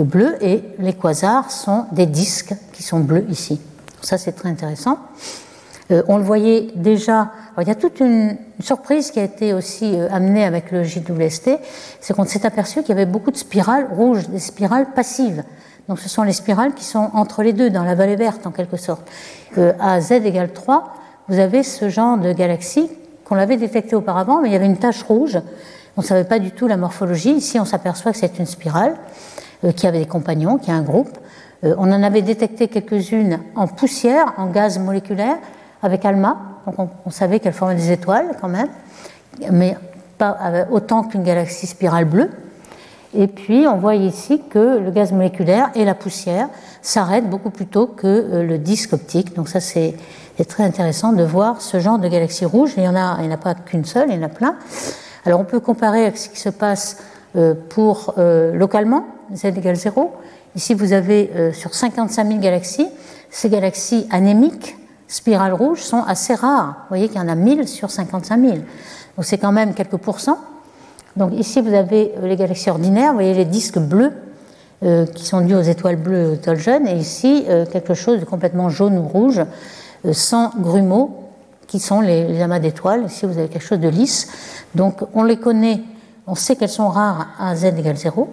[0.03, 3.61] bleu et les quasars sont des disques qui sont bleus ici.
[4.03, 4.99] Ça, c'est très intéressant.
[5.91, 7.31] Euh, on le voyait déjà.
[7.61, 11.51] il y a toute une, surprise qui a été aussi euh, amenée avec le JWST,
[12.01, 15.43] c'est qu'on s'est aperçu qu'il y avait beaucoup de spirales rouges, des spirales passives.
[15.89, 18.51] Donc, ce sont les spirales qui sont entre les deux, dans la vallée verte en
[18.51, 19.07] quelque sorte.
[19.59, 20.95] Euh, à z égale 3,
[21.29, 22.91] vous avez ce genre de galaxie
[23.25, 25.39] qu'on avait détecté auparavant, mais il y avait une tache rouge.
[25.97, 27.33] On ne savait pas du tout la morphologie.
[27.33, 28.97] Ici, on s'aperçoit que c'est une spirale.
[29.65, 31.17] Euh, qui avait des compagnons, qui a un groupe.
[31.65, 35.37] Euh, on en avait détecté quelques-unes en poussière, en gaz moléculaire,
[35.85, 36.37] avec ALMA.
[36.67, 38.69] Donc on, savait qu'elle formait des étoiles quand même,
[39.51, 39.77] mais
[40.19, 40.37] pas
[40.71, 42.31] autant qu'une galaxie spirale bleue.
[43.17, 46.49] Et puis on voit ici que le gaz moléculaire et la poussière
[46.83, 49.37] s'arrêtent beaucoup plus tôt que euh, le disque optique.
[49.37, 49.95] Donc ça c'est
[50.49, 52.73] très intéressant de voir ce genre de galaxie rouge.
[52.77, 54.57] Il n'y en, a, il a pas qu'une seule, il y en a plein.
[55.25, 56.99] Alors on peut comparer avec ce qui se passe
[57.69, 60.13] pour localement z égale 0.
[60.57, 62.89] Ici, vous avez euh, sur 55 000 galaxies,
[63.31, 64.77] ces galaxies anémiques,
[65.15, 66.75] spirales rouges, sont assez rares.
[66.83, 68.55] Vous voyez qu'il y en a 1000 sur 55 000.
[68.55, 70.39] Donc c'est quand même quelques pourcents.
[71.17, 74.13] Donc ici, vous avez euh, les galaxies ordinaires, vous voyez les disques bleus
[74.83, 78.21] euh, qui sont dus aux étoiles bleues et aux étoiles jeunes, et ici, quelque chose
[78.21, 79.43] de complètement jaune ou rouge,
[80.13, 81.21] sans grumeaux,
[81.69, 83.05] qui sont les, les amas d'étoiles.
[83.07, 84.29] Ici, vous avez quelque chose de lisse.
[84.75, 85.81] Donc on les connaît,
[86.27, 88.31] on sait qu'elles sont rares à z égale 0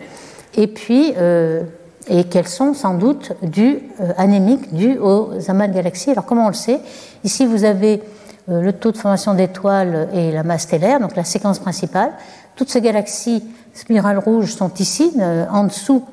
[0.56, 1.64] et puis euh,
[2.08, 6.12] et qu'elles sont sans doute dues, euh, anémiques dues aux amas de galaxies.
[6.12, 6.80] Alors comment on le sait?
[7.24, 8.02] Ici vous avez
[8.50, 12.12] euh, le taux de formation d'étoiles et la masse stellaire, donc la séquence principale.
[12.56, 13.44] Toutes ces galaxies
[13.74, 15.14] spirales rouges sont ici,
[15.52, 16.04] en dessous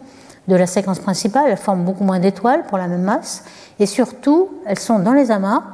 [0.46, 1.46] de la séquence principale.
[1.48, 3.42] Elles forment beaucoup moins d'étoiles pour la même masse.
[3.80, 5.64] Et surtout, elles sont dans les amas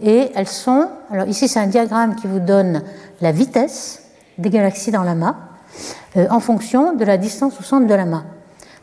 [0.00, 0.88] et elles sont.
[1.10, 2.82] Alors ici, c'est un diagramme qui vous donne
[3.22, 4.02] la vitesse
[4.36, 5.36] des galaxies dans l'amas.
[6.16, 8.24] Euh, en fonction de la distance au centre de l'amas.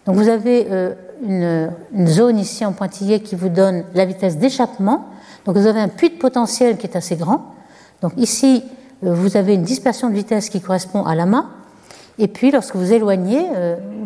[0.08, 0.96] Donc vous avez euh,
[1.94, 5.06] une, zone ici en pointillé qui vous donne la vitesse d'échappement.
[5.46, 7.54] Donc vous avez un puits de potentiel qui est assez grand.
[8.02, 8.64] Donc ici,
[9.04, 11.48] euh, vous avez une dispersion de vitesse qui correspond à l'amas.
[12.20, 13.46] Et puis lorsque vous éloignez,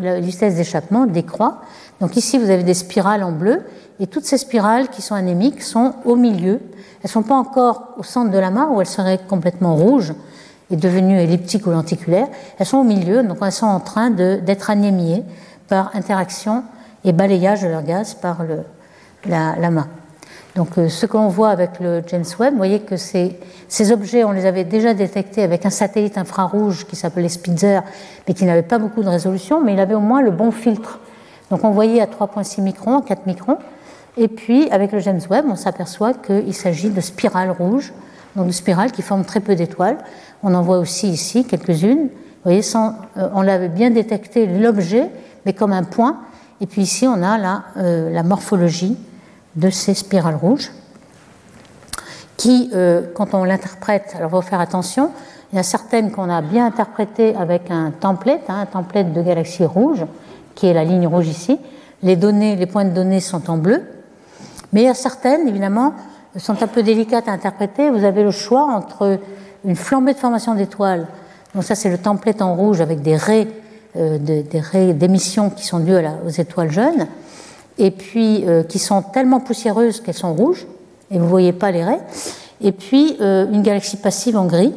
[0.01, 1.61] la vitesse d'échappement décroît.
[2.01, 3.61] Donc ici, vous avez des spirales en bleu.
[4.01, 6.55] Et toutes ces spirales qui sont anémiques sont au milieu.
[6.55, 10.13] Elles ne sont pas encore au centre de l'amas où elles seraient complètement rouges
[10.71, 12.27] est devenue elliptique ou lenticulaire,
[12.57, 15.23] elles sont au milieu, donc elles sont en train d'être anémiées
[15.71, 16.65] par interaction
[17.05, 18.63] et balayage de leur gaz par le,
[19.25, 19.87] la, main.
[20.57, 23.39] Donc euh, ce qu'on voit avec le James Webb, vous voyez que ces,
[23.93, 27.79] objets, on les avait déjà détectés avec un satellite infrarouge qui s'appelait Spitzer,
[28.27, 30.99] mais qui n'avait pas beaucoup de résolution, mais il avait au moins le bon filtre.
[31.49, 33.57] Donc on voyait à 3,6 microns, 4 microns,
[34.17, 37.93] et puis avec le James Webb, on s'aperçoit qu'il s'agit de spirales rouges,
[38.35, 39.99] donc de spirales qui forment très peu d'étoiles.
[40.43, 42.09] On en voit aussi ici quelques-unes.
[42.43, 45.11] Vous voyez, euh, on l'avait bien détecté l'objet,
[45.45, 46.17] mais comme un point.
[46.59, 48.97] Et puis ici, on a la, euh, la morphologie
[49.55, 50.71] de ces spirales rouges,
[52.37, 55.11] qui, euh, quand on l'interprète, alors il faut faire attention,
[55.53, 59.21] il y a certaines qu'on a bien interprétées avec un template, hein, un template de
[59.21, 60.05] galaxies rouges,
[60.55, 61.59] qui est la ligne rouge ici.
[62.01, 63.83] Les données, les points de données sont en bleu,
[64.73, 65.93] mais il y a certaines, évidemment,
[66.37, 67.91] sont un peu délicates à interpréter.
[67.91, 69.19] Vous avez le choix entre
[69.63, 71.05] une flambée de formation d'étoiles.
[71.53, 73.47] Donc ça, c'est le template en rouge avec des raies,
[73.97, 74.17] euh,
[74.93, 75.95] d'émission qui sont dues
[76.25, 77.07] aux étoiles jeunes,
[77.77, 80.65] et puis euh, qui sont tellement poussiéreuses qu'elles sont rouges,
[81.09, 81.99] et vous ne voyez pas les raies.
[82.61, 84.73] Et puis euh, une galaxie passive en gris.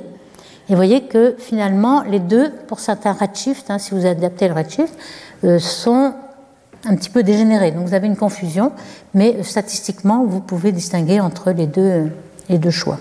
[0.69, 4.55] Et vous voyez que finalement, les deux, pour certains redshifts, hein, si vous adaptez le
[4.55, 4.95] redshift,
[5.59, 6.15] sont
[6.87, 7.71] un petit peu dégénérés.
[7.71, 8.73] Donc vous avez une confusion,
[9.13, 12.11] mais statistiquement, vous pouvez distinguer entre les deux,
[12.49, 12.99] les deux choix.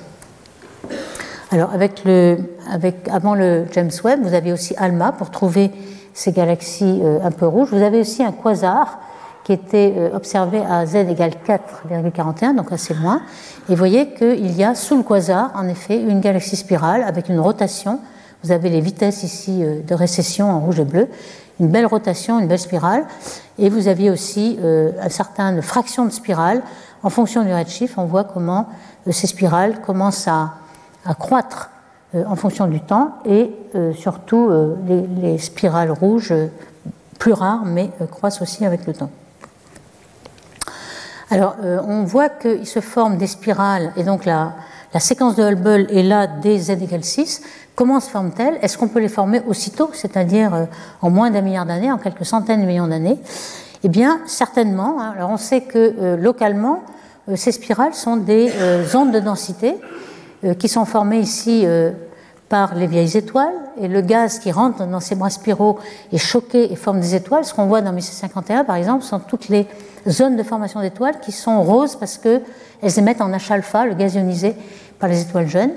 [1.53, 2.39] Alors, avec le,
[2.71, 5.69] avec, avant le James Webb, vous avez aussi ALMA pour trouver
[6.11, 7.69] ces galaxies euh, un peu rouges.
[7.71, 8.99] Vous avez aussi un quasar
[9.43, 13.21] qui était euh, observé à z égale 4,41, donc assez loin.
[13.69, 17.29] Et vous voyez qu'il y a sous le quasar, en effet, une galaxie spirale avec
[17.29, 17.99] une rotation.
[18.43, 21.07] Vous avez les vitesses ici euh, de récession en rouge et bleu,
[21.59, 23.05] une belle rotation, une belle spirale.
[23.59, 26.63] Et vous aviez aussi un certain fraction de spirale.
[27.03, 28.65] En fonction du redshift, on voit comment
[29.11, 30.53] ces spirales commencent à
[31.05, 31.69] à croître
[32.15, 33.51] en fonction du temps et
[33.95, 34.51] surtout
[34.87, 36.33] les, spirales rouges,
[37.17, 39.09] plus rares, mais croissent aussi avec le temps.
[41.31, 41.55] Alors,
[41.87, 44.53] on voit qu'il se forment des spirales, et donc la,
[44.99, 47.41] séquence de Hubble est là dès z égale 6.
[47.75, 48.59] Comment se forment-elles?
[48.61, 50.65] Est-ce qu'on peut les former aussitôt, c'est-à-dire euh,
[51.01, 53.17] en moins d'un milliard d'années, en quelques centaines de millions d'années?
[53.83, 55.01] Eh bien, certainement.
[55.01, 55.13] Hein.
[55.17, 56.83] Alors, on sait que euh, localement,
[57.29, 58.51] euh, ces spirales sont des
[58.93, 59.75] ondes de densité
[60.59, 61.65] qui sont formées ici
[62.49, 65.79] par les vieilles étoiles, et le gaz qui rentre dans ces bras spiraux
[66.11, 67.45] est choqué et forme des étoiles.
[67.45, 69.65] Ce qu'on voit dans 1651, par exemple, sont toutes les
[70.07, 74.55] zones de formation d'étoiles qui sont roses parce qu'elles émettent en H-alpha, le gaz ionisé,
[74.99, 75.71] par les étoiles jeunes.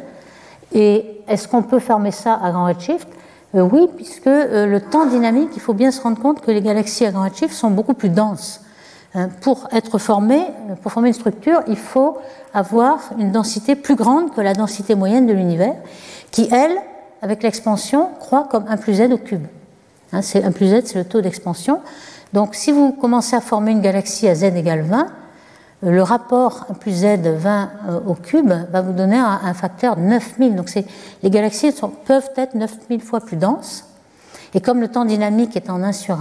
[0.73, 3.09] Et est-ce qu'on peut fermer ça à grand redshift?
[3.55, 6.61] Euh, Oui, puisque euh, le temps dynamique, il faut bien se rendre compte que les
[6.61, 8.61] galaxies à grand redshift sont beaucoup plus denses.
[9.17, 12.19] Hein, pour être formé, euh, pour former une structure, il faut
[12.53, 15.75] avoir une densité plus grande que la densité moyenne de l'univers,
[16.31, 16.77] qui, elle,
[17.23, 19.47] avec l'expansion, croît comme 1 plus z au cube.
[20.12, 21.81] Hein, c'est 1 plus z, c'est le taux d'expansion.
[22.35, 25.07] Donc si vous commencez à former une galaxie à z égale 20,
[25.81, 30.57] le rapport 1 plus z 20 euh, au cube va vous donner un, facteur 9000.
[30.57, 30.71] Donc
[31.23, 31.73] les galaxies
[32.05, 33.87] peuvent être 9000 fois plus denses.
[34.53, 36.19] Et comme le temps dynamique est en 1 sur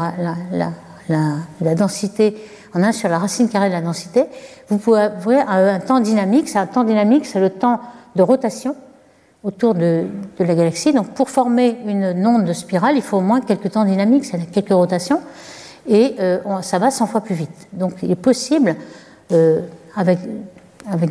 [1.09, 2.37] la, densité,
[2.75, 4.25] en 1 sur la racine carrée de la densité,
[4.67, 4.99] vous pouvez
[5.37, 6.49] avoir un, temps dynamique.
[6.49, 7.79] C'est un temps dynamique, c'est le temps
[8.15, 8.75] de rotation
[9.43, 10.05] autour de,
[10.39, 10.91] la galaxie.
[10.91, 14.73] Donc pour former une onde de spirale, il faut au moins quelques temps dynamiques, quelques
[14.73, 15.21] rotations,
[15.87, 17.67] et euh, ça va 100 fois plus vite.
[17.71, 18.75] Donc il est possible
[19.31, 19.61] euh,
[19.95, 20.19] avec,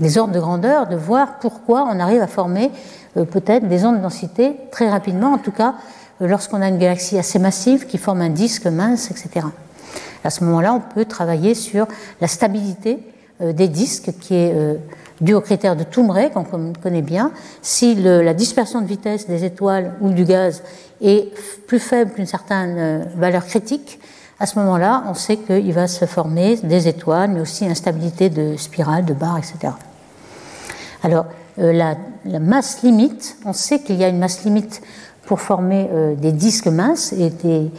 [0.01, 2.71] des ordres de grandeur, de voir pourquoi on arrive à former
[3.17, 5.75] euh, peut-être des ondes de densité très rapidement, en tout cas
[6.21, 9.47] lorsqu'on a une galaxie assez massive qui forme un disque mince, etc.
[10.25, 11.87] À ce moment-là, on peut travailler sur
[12.21, 12.99] la stabilité
[13.41, 14.55] des disques qui est
[15.21, 16.45] due au critère de Toumré, qu'on
[16.83, 17.31] connaît bien.
[17.63, 20.63] Si la dispersion de vitesse des étoiles ou du gaz
[21.03, 21.29] est
[21.67, 23.99] plus faible qu'une certaine valeur critique,
[24.41, 28.57] à ce moment-là, on sait qu'il va se former des étoiles, mais aussi instabilité de
[28.57, 29.73] spirale, de barres, etc.
[31.03, 31.27] Alors,
[31.61, 34.83] euh, la, masse limite, on sait qu'il y a une masse limite
[35.27, 37.71] pour former euh, des disques minces et des,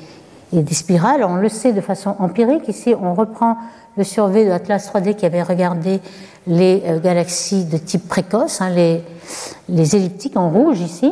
[0.63, 1.23] des, spirales.
[1.23, 2.67] On le sait de façon empirique.
[2.67, 3.57] Ici, on reprend
[3.97, 6.01] le survey de l'Atlas 3D qui avait regardé
[6.47, 11.11] les euh, galaxies de type précoce, hein, les, elliptiques en rouge ici.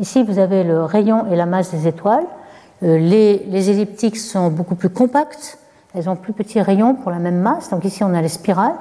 [0.00, 2.26] Ici, vous avez le rayon et la masse des étoiles.
[2.82, 5.58] Euh, les, elliptiques sont beaucoup plus compactes,
[5.94, 7.70] elles ont plus petits rayons pour la même masse.
[7.70, 8.74] Donc ici on a les spirales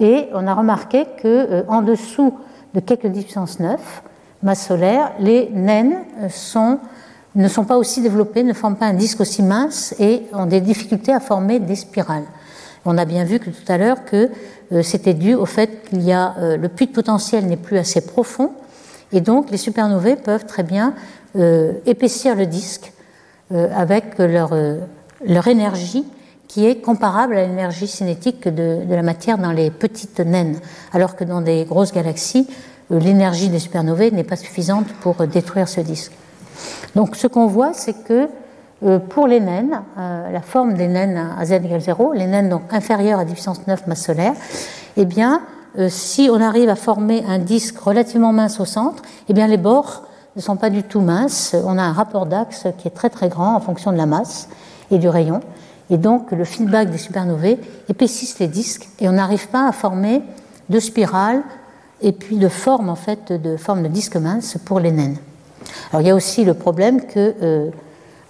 [0.00, 2.34] et on a remarqué que euh, en dessous
[2.74, 4.02] de quelques 10 puissance 9
[4.42, 6.28] masse solaire, les naines euh,
[7.42, 10.60] ne sont pas aussi développées, ne forment pas un disque aussi mince et ont des
[10.60, 12.24] difficultés à former des spirales.
[12.84, 14.30] On a bien vu tout à l'heure que
[14.82, 18.52] c'était dû au fait qu'il y a le puits de potentiel n'est plus assez profond
[19.12, 20.94] et donc les supernovae peuvent très bien
[21.86, 22.92] épaissir le disque
[23.50, 24.76] euh, avec leur, euh,
[25.26, 26.04] leur énergie
[26.48, 30.58] qui est comparable à l'énergie cinétique de, la matière dans les petites naines,
[30.92, 32.46] alors que dans des grosses galaxies,
[32.90, 36.12] euh, l'énergie des supernovae n'est pas suffisante pour détruire ce disque.
[36.94, 38.28] Donc ce qu'on voit, c'est que
[39.10, 43.18] pour les naines, la forme des naines à z égale 0, les naines donc inférieures
[43.18, 44.34] à 10 puissance 9 masse solaire,
[44.96, 45.42] eh bien,
[45.88, 50.04] si on arrive à former un disque relativement mince au centre, eh bien les bords
[50.36, 51.56] ne sont pas du tout minces.
[51.64, 54.48] On a un rapport d'axe qui est très très grand en fonction de la masse
[54.90, 55.40] et du rayon.
[55.90, 57.56] Et donc le feedback des supernovae
[57.88, 60.22] épaississent les disques et on n'arrive pas à former
[60.68, 61.42] de spirales
[62.00, 65.16] et puis de forme en fait de forme de disque mince pour les naines.
[65.90, 67.70] Alors il y a aussi le problème que euh,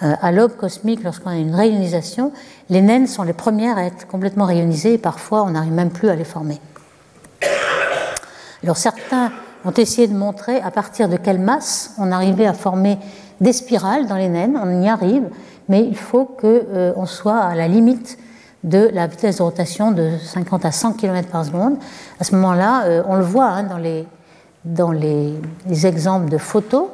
[0.00, 2.32] à l'aube cosmique, lorsqu'on a une rayonisation,
[2.70, 6.08] les naines sont les premières à être complètement rayonisées et parfois on n'arrive même plus
[6.08, 6.60] à les former.
[8.62, 9.32] Alors certains
[9.64, 12.98] ont essayé de montrer à partir de quelle masse on arrivait à former
[13.40, 14.58] des spirales dans les naines.
[14.62, 15.28] On y arrive,
[15.68, 18.18] mais il faut qu'on euh, soit à la limite
[18.64, 21.76] de la vitesse de rotation de 50 à 100 km par seconde.
[22.20, 23.64] À ce moment-là, euh, on le voit hein,
[24.64, 26.86] dans les, exemples de photos,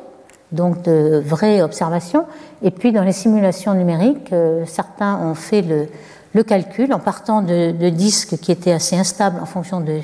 [0.52, 2.26] donc de vraies observations,
[2.62, 7.88] et puis dans les simulations numériques, euh, certains ont fait le, calcul en partant de,
[7.90, 10.00] disques qui étaient assez instables en fonction de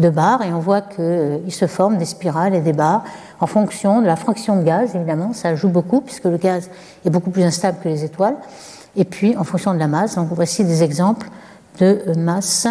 [0.00, 0.42] de barres.
[0.42, 3.04] Et on voit qu'il euh, se forment des spirales et des barres
[3.40, 6.70] en fonction de la fraction de gaz, évidemment, ça joue beaucoup puisque le gaz
[7.04, 8.36] est beaucoup plus instable que les étoiles,
[8.96, 10.16] et puis en fonction de la masse.
[10.16, 11.28] Donc voici des exemples
[11.78, 12.66] de euh, masse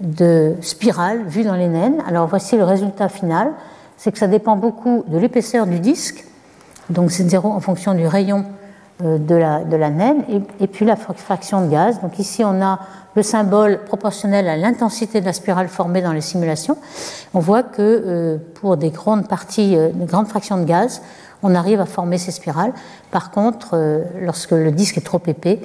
[0.00, 2.02] de spirales vues dans les naines.
[2.06, 3.52] Alors voici le résultat final,
[3.98, 6.24] c'est que ça dépend beaucoup de l'épaisseur du disque,
[6.88, 8.46] donc c'est zéro en fonction du rayon
[9.02, 10.24] de, la, de la naine,
[10.60, 12.00] et, puis la fraction de gaz.
[12.00, 12.80] Donc ici, on a
[13.14, 16.76] le symbole proportionnel à l'intensité de la spirale formée dans les simulations.
[17.34, 21.02] On voit que pour des grandes parties, des grandes fractions de gaz,
[21.44, 22.72] on arrive à former ces spirales.
[23.12, 25.60] Par contre, lorsque le disque est trop épais,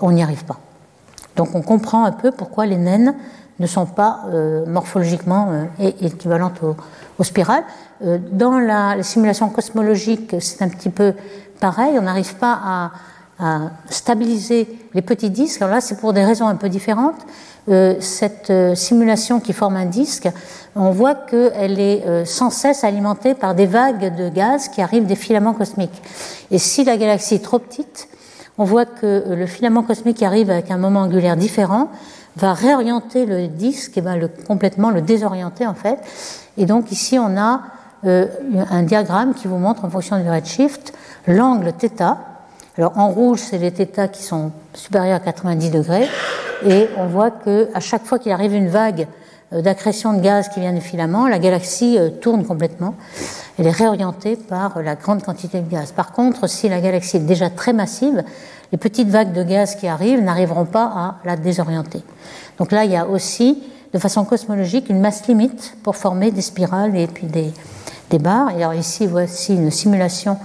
[0.00, 0.60] on n'y arrive pas.
[1.36, 3.14] Donc on comprend un peu pourquoi les naines
[3.60, 5.48] ne sont pas euh, morphologiquement
[5.80, 6.76] euh, équivalentes aux,
[7.22, 7.64] spirales.
[8.02, 11.14] Euh, dans la, simulation cosmologique, c'est un petit peu
[11.60, 12.90] pareil, on n'arrive pas à,
[13.90, 15.60] stabiliser les petits disques.
[15.60, 17.20] Alors là, c'est pour des raisons un peu différentes.
[17.98, 20.28] cette simulation qui forme un disque,
[20.76, 25.16] on voit qu'elle est sans cesse alimentée par des vagues de gaz qui arrivent des
[25.16, 26.00] filaments cosmiques.
[26.52, 28.06] Et si la galaxie est trop petite,
[28.56, 31.88] on voit que le filament cosmique qui arrive avec un moment angulaire différent
[32.36, 35.98] va réorienter le disque et va le, complètement le désorienter en fait.
[36.56, 37.62] Et donc ici on a
[38.04, 38.26] euh,
[38.70, 40.92] un diagramme qui vous montre en fonction du redshift
[41.26, 42.16] l'angle θ.
[42.76, 46.08] Alors en rouge c'est les θ qui sont supérieurs à 90 degrés
[46.64, 49.06] et on voit que à chaque fois qu'il arrive une vague
[49.52, 52.94] euh, d'accrétion de gaz qui vient du filament, la galaxie euh, tourne complètement.
[53.58, 55.92] Elle est réorientée par la grande quantité de gaz.
[55.92, 58.24] Par contre, si la galaxie est déjà très massive,
[58.72, 62.02] les petites vagues de gaz qui arrivent n'arriveront pas à la désorienter.
[62.58, 63.62] Donc là, il y a aussi,
[63.94, 67.52] de façon cosmologique, une masse limite pour former des spirales et puis des,
[68.18, 68.50] barres.
[68.50, 70.36] Et ici, voici une simulation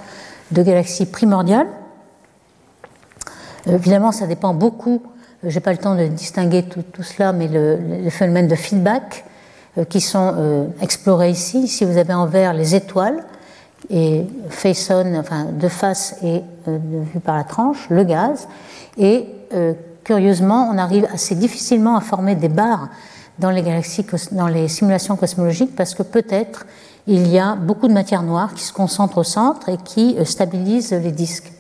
[0.52, 1.68] de galaxies primordiales.
[3.68, 5.02] Euh, évidemment, ça dépend beaucoup,
[5.44, 8.56] euh, je n'ai pas le temps de distinguer tout, cela, mais le, les phénomènes de
[8.56, 9.26] feedback
[9.78, 11.60] euh, qui sont explorés ici.
[11.60, 13.24] Ici, vous avez en vert les étoiles
[13.90, 18.48] et face de face et vu par la tranche, le gaz.
[18.98, 19.28] Et
[20.04, 22.90] curieusement, on arrive assez difficilement à former des barres
[23.40, 26.66] dans les simulations cosmologiques, parce que peut-être
[27.08, 30.26] il y a beaucoup de matière noire qui se concentre au centre et qui euh,
[30.26, 31.52] stabilise les disques.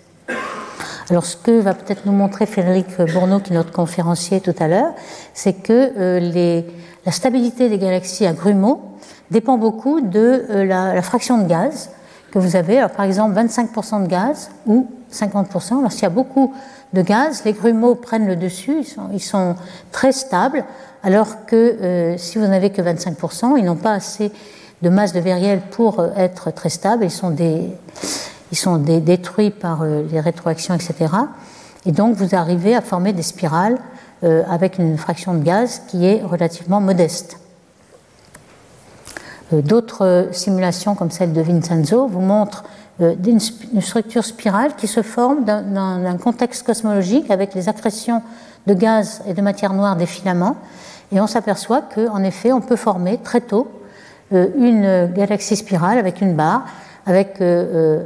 [1.09, 4.67] Alors, ce que va peut-être nous montrer Frédéric Bourneau, qui est notre conférencier tout à
[4.67, 4.93] l'heure,
[5.33, 6.61] c'est que euh,
[7.03, 8.81] la stabilité des galaxies à grumeaux
[9.31, 11.89] dépend beaucoup de euh, la, fraction de gaz
[12.31, 12.85] que vous avez.
[12.95, 15.79] Par exemple, 25% de gaz ou 50%.
[15.79, 16.53] Alors, s'il y a beaucoup
[16.93, 19.55] de gaz, les grumeaux prennent le dessus, ils sont,
[19.91, 20.63] très stables,
[21.03, 24.31] alors que euh, si vous n'avez que 25%, ils n'ont pas assez
[24.81, 27.11] de masse de vériel pour euh, être très stables, ils
[28.57, 30.95] sont, détruits par euh, les rétroactions, etc.
[31.85, 33.77] Et donc vous arrivez à former des spirales
[34.21, 37.39] avec une fraction de gaz qui est relativement modeste.
[39.53, 42.65] D'autres simulations comme celle de Vincenzo vous montrent
[42.99, 48.21] d'une structure spirale qui se forme d'un contexte cosmologique avec les accrétions
[48.67, 50.57] de gaz et de matière noire des filaments.
[51.11, 53.67] Et on s'aperçoit qu'en effet, on peut former très tôt
[54.31, 56.65] euh, une galaxie spirale avec une barre,
[57.05, 58.03] avec euh,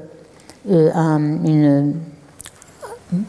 [0.70, 1.96] une,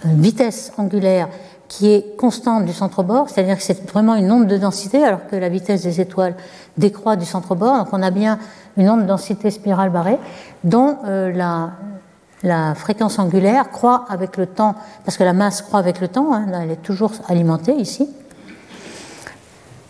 [0.05, 1.29] vitesse angulaire
[1.69, 5.37] qui est constante du centre-bord, c'est-à-dire que c'est vraiment une onde de densité, alors que
[5.37, 6.37] la vitesse des étoiles
[6.79, 7.79] décroît du centre-bord.
[7.79, 8.39] Donc on a bien
[8.77, 10.19] une onde de densité spirale barrée,
[10.63, 11.73] dont euh, la,
[12.45, 16.33] la, fréquence angulaire croît avec le temps, parce que la masse croît avec le temps,
[16.33, 18.09] hein, elle est toujours alimentée ici.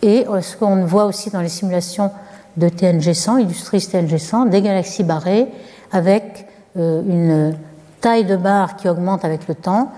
[0.05, 2.11] Et euh, ce qu'on voit aussi dans les simulations
[2.55, 5.47] de TNG100, Illustris TNG100, des galaxies barrées
[5.91, 6.47] avec
[6.77, 7.57] euh, une
[7.99, 9.91] taille de barre qui augmente avec le temps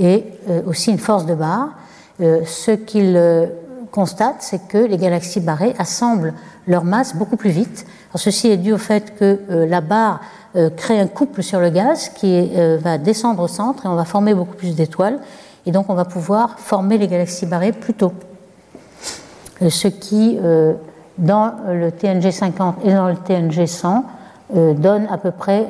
[0.00, 0.24] et
[0.64, 1.70] aussi une force de barre.
[2.20, 3.20] ce qu'il
[3.90, 6.34] constate, c'est que les galaxies barrées assemblent
[6.68, 7.84] leur masse beaucoup plus vite
[8.18, 10.20] ceci est dû au fait que euh, la barre
[10.56, 13.94] euh, crée un couple sur le gaz qui euh, va descendre au centre et on
[13.94, 15.18] va former beaucoup plus d'étoiles.
[15.66, 18.12] Et donc on va pouvoir former les galaxies barrées plus tôt.
[19.60, 20.38] Ce qui,
[21.18, 24.04] dans le TNG 50 et dans le TNG 100,
[24.54, 25.66] donne à peu près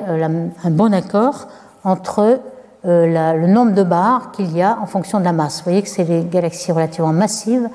[0.63, 1.47] un bon accord
[1.83, 2.39] entre
[2.83, 5.57] le nombre de barres qu'il y a en fonction de la masse.
[5.57, 7.67] Vous voyez que c'est les galaxies relativement massives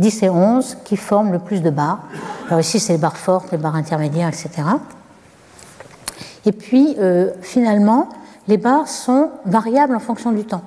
[0.00, 2.00] 10 et 11 qui forment le plus de barres.
[2.48, 4.50] Alors ici, c'est les barres fortes, les barres intermédiaires, etc.
[6.46, 8.08] Et puis, euh, finalement,
[8.48, 10.62] les barres sont variables en fonction du temps.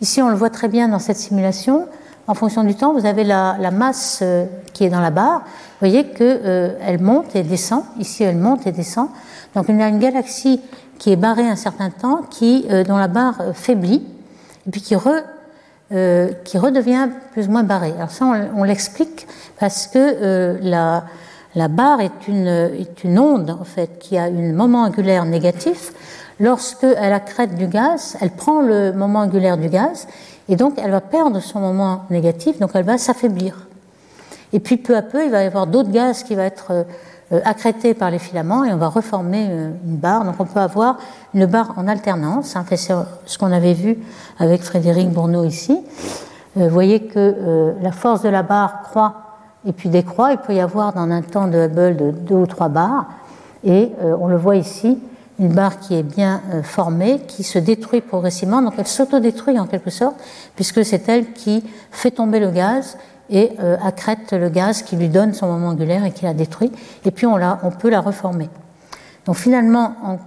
[0.00, 1.86] Ici, on le voit très bien dans cette simulation.
[2.26, 5.40] En fonction du temps, vous avez la, masse euh, qui est dans la barre.
[5.40, 7.82] Vous voyez qu'elle euh, monte et descend.
[7.98, 9.08] Ici, elle monte et descend.
[9.54, 10.60] Donc, il y a une galaxie
[10.98, 14.06] qui est barrée un certain temps, qui, dont la barre faiblit,
[14.66, 15.22] et puis qui re,
[15.92, 17.92] euh, qui redevient plus ou moins barré.
[17.94, 18.24] Alors ça,
[18.56, 19.26] on, l'explique
[19.60, 21.04] parce que euh, la,
[21.54, 25.92] la, barre est une, est une, onde en fait qui a un moment angulaire négatif.
[26.40, 30.06] Lorsque elle accrète du gaz, elle prend le moment angulaire du gaz
[30.48, 33.66] et donc elle va perdre son moment négatif, donc elle va s'affaiblir.
[34.52, 36.84] Et puis peu à peu, il va y avoir d'autres gaz qui vont être
[37.44, 40.24] accrétés par les filaments et on va reformer une barre.
[40.24, 40.98] Donc on peut avoir
[41.32, 42.54] une barre en alternance.
[42.56, 43.98] Hein, c'est ce qu'on avait vu
[44.38, 45.80] avec Frédéric Bourneau ici.
[46.54, 49.14] Vous voyez que la force de la barre croît
[49.66, 50.32] et puis décroît.
[50.32, 53.06] Il peut y avoir dans un temps de Hubble de deux ou trois barres.
[53.64, 54.98] Et on le voit ici,
[55.42, 59.66] une barre qui est bien euh, formée, qui se détruit progressivement, donc elle s'autodétruit en
[59.66, 60.14] quelque sorte,
[60.54, 62.96] puisque c'est elle qui fait tomber le gaz
[63.28, 66.70] et euh, accrète le gaz qui lui donne son moment angulaire et qui la détruit,
[67.04, 67.38] et puis on,
[67.78, 68.48] peut la reformer.
[69.26, 70.20] Donc finalement,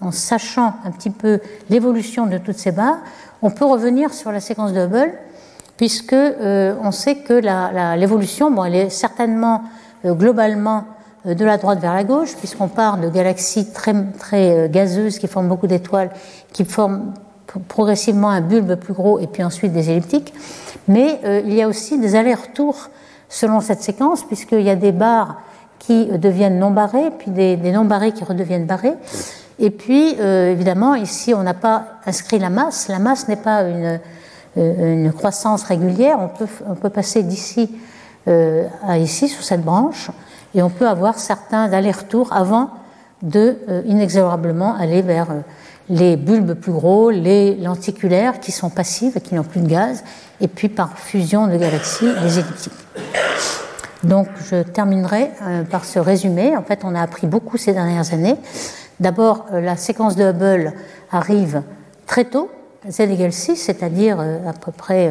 [0.00, 2.98] en, sachant un petit peu l'évolution de toutes ces barres,
[3.42, 5.12] on peut revenir sur la séquence de Hubble,
[5.78, 7.34] puisque euh, on sait que
[7.98, 9.64] l'évolution, elle est certainement
[10.04, 10.84] globalement
[11.24, 15.26] de la droite vers la gauche, puisqu'on part de galaxies très, très euh, gazeuses qui
[15.26, 16.10] forment beaucoup d'étoiles,
[16.52, 17.12] qui forment
[17.68, 20.32] progressivement un bulbe plus gros et puis ensuite des elliptiques.
[20.88, 22.88] Mais euh, il y a aussi des allers-retours
[23.28, 25.42] selon cette séquence, puisqu'il y a des barres
[25.78, 28.94] qui deviennent non barrées, puis des, non barrées qui redeviennent barrées.
[29.58, 32.88] Et puis, évidemment, ici, on n'a pas inscrit la masse.
[32.88, 34.00] La masse n'est pas une,
[34.56, 36.18] une, croissance régulière.
[36.18, 37.70] On peut, on peut passer d'ici
[38.26, 40.10] à ici, sur cette branche
[40.54, 42.70] et on peut avoir certains allers-retours avant
[43.22, 45.40] de euh, inexorablement aller vers euh,
[45.88, 50.04] les bulbes plus gros, les lenticulaires qui sont passives et qui n'ont plus de gaz,
[50.40, 52.72] et puis par fusion de galaxies, les elliptiques.
[54.04, 56.56] Donc je terminerai euh, par ce résumé.
[56.56, 58.36] En fait, on a appris beaucoup ces dernières années.
[58.98, 60.74] D'abord, la séquence de Hubble
[61.10, 61.62] arrive
[62.06, 62.50] très tôt,
[62.88, 65.10] z égale 6, c'est-à-dire à peu près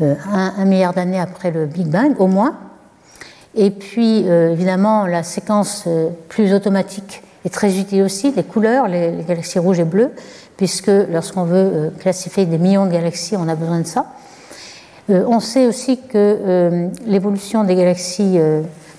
[0.00, 2.71] un milliard d'années après le Big Bang, au moins.
[3.54, 8.88] Et puis, euh, évidemment, la séquence euh, plus automatique est très utile aussi, les couleurs,
[8.88, 10.10] les, galaxies rouges et bleues,
[10.56, 14.06] puisque lorsqu'on veut euh, classifier des millions de galaxies, on a besoin de ça.
[15.08, 18.38] on sait aussi que l'évolution des galaxies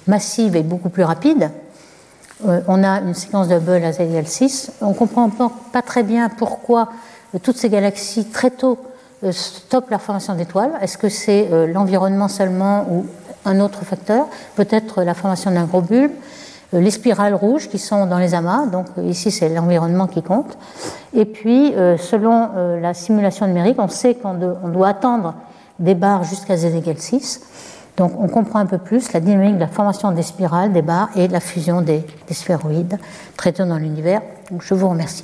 [0.06, 1.50] massives est beaucoup plus rapide.
[2.46, 4.74] on a une séquence de Hubble à z égale 6.
[4.82, 5.30] On ne comprend
[5.72, 6.90] pas très bien pourquoi
[7.42, 8.78] toutes ces galaxies très tôt
[9.32, 10.74] stoppent la formation d'étoiles.
[10.82, 13.06] Est-ce que c'est l'environnement seulement ou
[13.46, 16.12] un autre facteur, peut-être la formation d'un gros bulbe,
[16.74, 20.22] euh, les spirales rouges qui sont dans les amas, donc euh, ici c'est l'environnement qui
[20.22, 20.58] compte.
[21.14, 22.50] Et puis, euh, selon
[22.82, 25.36] la simulation numérique, on sait qu'on doit attendre
[25.80, 27.42] des barres jusqu'à z égale 6.
[27.98, 31.10] Donc on comprend un peu plus la dynamique de la formation des spirales, des barres
[31.16, 32.98] et de la fusion des, des sphéroïdes
[33.38, 34.22] tôt dans l'univers.
[34.60, 35.24] Je vous remercie.